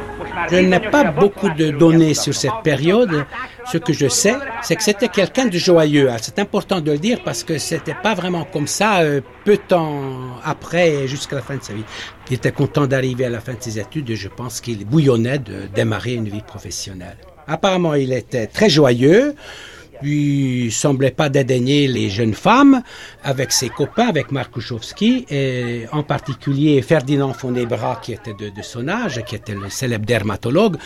[0.51, 3.25] Je n'ai pas beaucoup de données sur cette période.
[3.73, 6.09] Ce que je sais, c'est que c'était quelqu'un de joyeux.
[6.21, 9.63] C'est important de le dire parce que c'était pas vraiment comme ça euh, peu de
[9.63, 10.01] temps
[10.45, 11.85] après jusqu'à la fin de sa vie.
[12.31, 15.39] Il était content d'arriver à la fin de ses études et je pense qu'il bouillonnait
[15.39, 17.17] de démarrer une vie professionnelle.
[17.49, 19.35] Apparemment, il était très joyeux
[20.03, 22.83] lui semblait pas dédaigner les jeunes femmes
[23.23, 29.23] avec ses copains, avec Markuszowski, et en particulier Ferdinand Fonebra, qui était de, son âge,
[29.25, 30.77] qui était le célèbre dermatologue,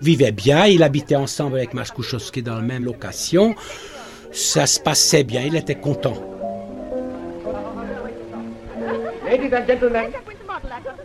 [0.00, 3.54] vivait bien, il habitait ensemble avec Markuszowski dans la même location,
[4.32, 6.16] ça se passait bien, il était content.
[9.24, 10.10] Ladies and gentlemen,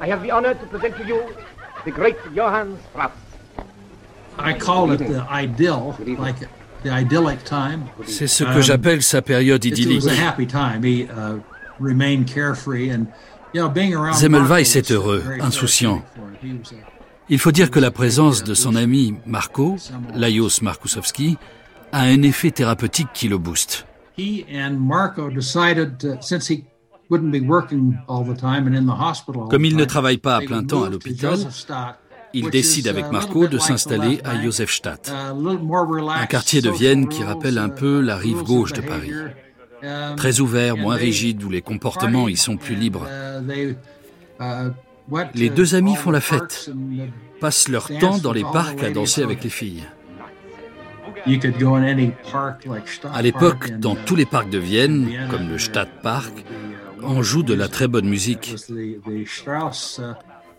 [0.02, 1.22] I have the honor to present to you
[1.86, 3.12] the great Johann Strauss.
[4.38, 6.36] I call it the ideal, like
[8.08, 10.04] c'est ce que j'appelle sa période idyllique.
[14.14, 16.04] Zemmelweis est heureux, insouciant.
[17.30, 19.78] Il faut dire que la présence de son ami Marco,
[20.14, 21.38] Lajos Markusowski,
[21.92, 23.88] a un effet thérapeutique qui le booste.
[29.50, 31.38] Comme il ne travaille pas à plein temps à l'hôpital,
[32.36, 37.70] il décide avec Marco de s'installer à Josefstadt, un quartier de Vienne qui rappelle un
[37.70, 39.12] peu la rive gauche de Paris.
[40.18, 43.08] Très ouvert, moins rigide, où les comportements y sont plus libres.
[45.34, 46.70] Les deux amis font la fête,
[47.40, 49.84] passent leur temps dans les parcs à danser avec les filles.
[53.14, 56.34] À l'époque, dans tous les parcs de Vienne, comme le Stadtpark,
[57.02, 58.56] on joue de la très bonne musique.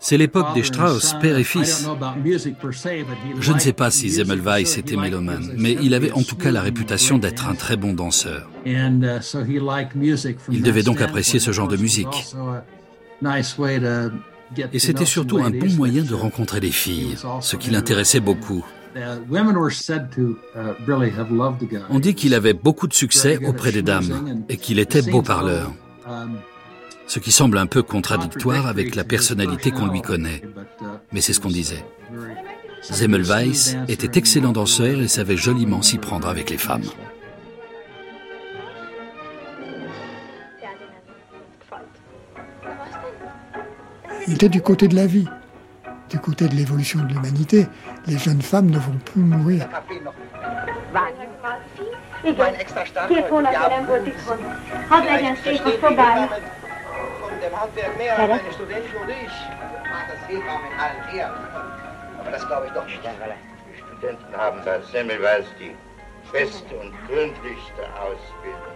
[0.09, 1.84] C'est l'époque des Strauss, père et fils.
[3.40, 6.62] Je ne sais pas si Zemmelweis était mélomane, mais il avait en tout cas la
[6.62, 8.48] réputation d'être un très bon danseur.
[8.64, 9.00] Il
[10.62, 12.36] devait donc apprécier ce genre de musique.
[14.72, 18.64] Et c'était surtout un bon moyen de rencontrer des filles, ce qui l'intéressait beaucoup.
[21.90, 25.72] On dit qu'il avait beaucoup de succès auprès des dames et qu'il était beau parleur
[27.07, 30.42] ce qui semble un peu contradictoire avec la personnalité qu'on lui connaît.
[31.12, 31.84] Mais c'est ce qu'on disait.
[32.82, 36.84] Zemmelweis était excellent danseur et savait joliment s'y prendre avec les femmes.
[44.28, 45.28] Il était du côté de la vie,
[46.11, 47.66] du côté de l'évolution de l'humanité.
[48.07, 49.68] Les jeunes femmes ne vont plus mourir.
[57.47, 59.34] Dem Handwerk mehr als eine Studentin und ich.
[59.90, 61.40] Macht das Hebammen in allen Ehren.
[62.18, 63.01] Aber das glaube ich doch nicht.
[63.03, 65.72] Die Studenten haben bei Semmelweis die
[66.32, 68.74] beste und gründlichste Ausbildung.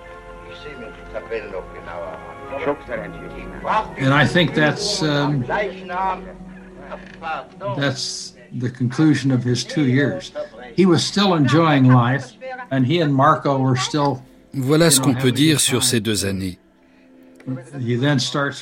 [0.51, 2.41] Ich sehe mir die Tabellen noch genauer an.
[4.01, 5.45] And I think that's um,
[7.77, 10.33] that's the conclusion of his two years.
[10.75, 12.33] He was still enjoying life,
[12.73, 14.21] and he and Marco were still.
[14.53, 16.59] Voilà ce qu'on peut dire sur ces deux années.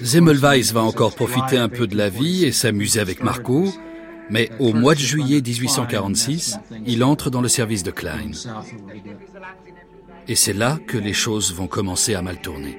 [0.02, 3.68] Zemmelweis va encore profiter un peu de la vie et s'amuser avec Marco,
[4.30, 8.30] mais au mois de juillet 1846, il entre dans le service de Klein.
[10.26, 12.78] Et c'est là que les choses vont commencer à mal tourner.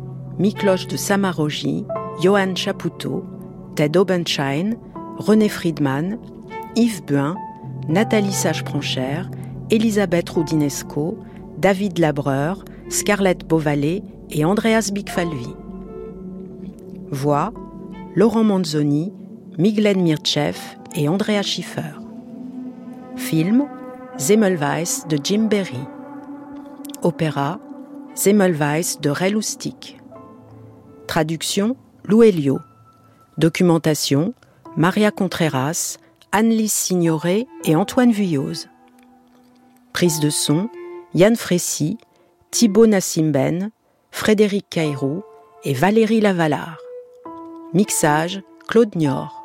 [0.41, 1.85] Mikloche de Samarogi,
[2.19, 3.23] Johan Chapoutot,
[3.75, 4.75] Ted Obenschein,
[5.19, 6.17] René Friedman,
[6.75, 7.35] Yves Buin,
[7.87, 9.29] Nathalie Sage-Pranchère,
[9.69, 11.19] Elisabeth Roudinesco,
[11.59, 15.53] David Labreur, Scarlett Beauvalet et Andreas Bigfalvi.
[17.11, 17.53] Voix
[18.15, 19.13] Laurent Manzoni,
[19.59, 20.57] Miglen Mirchev
[20.95, 21.99] et Andrea Schiffer.
[23.15, 23.67] Film
[24.17, 25.85] Zemmelweis de Jim Berry.
[27.03, 27.59] Opéra
[28.15, 30.00] Zemmelweis de Ray Lustig.
[31.11, 32.61] Traduction Lou Elio.
[33.37, 34.33] Documentation
[34.77, 35.97] Maria Contreras,
[36.31, 38.69] Anne-Lise Signoret et Antoine Vuilloz.
[39.91, 40.69] Prise de son
[41.13, 41.97] Yann Frécy,
[42.49, 43.71] Thibaut Nassimben,
[44.11, 45.25] Frédéric Cairo
[45.65, 46.77] et Valérie Lavalard.
[47.73, 49.43] Mixage Claude Niort.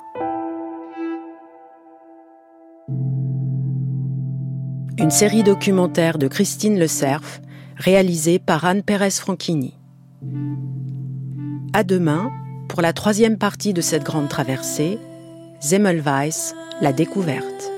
[4.98, 7.40] Une série documentaire de Christine Le Cerf,
[7.74, 9.74] réalisée par Anne Pérez Franchini.
[11.76, 12.32] À demain
[12.70, 14.98] pour la troisième partie de cette grande traversée,
[15.60, 17.70] Zemmelweis, la découverte.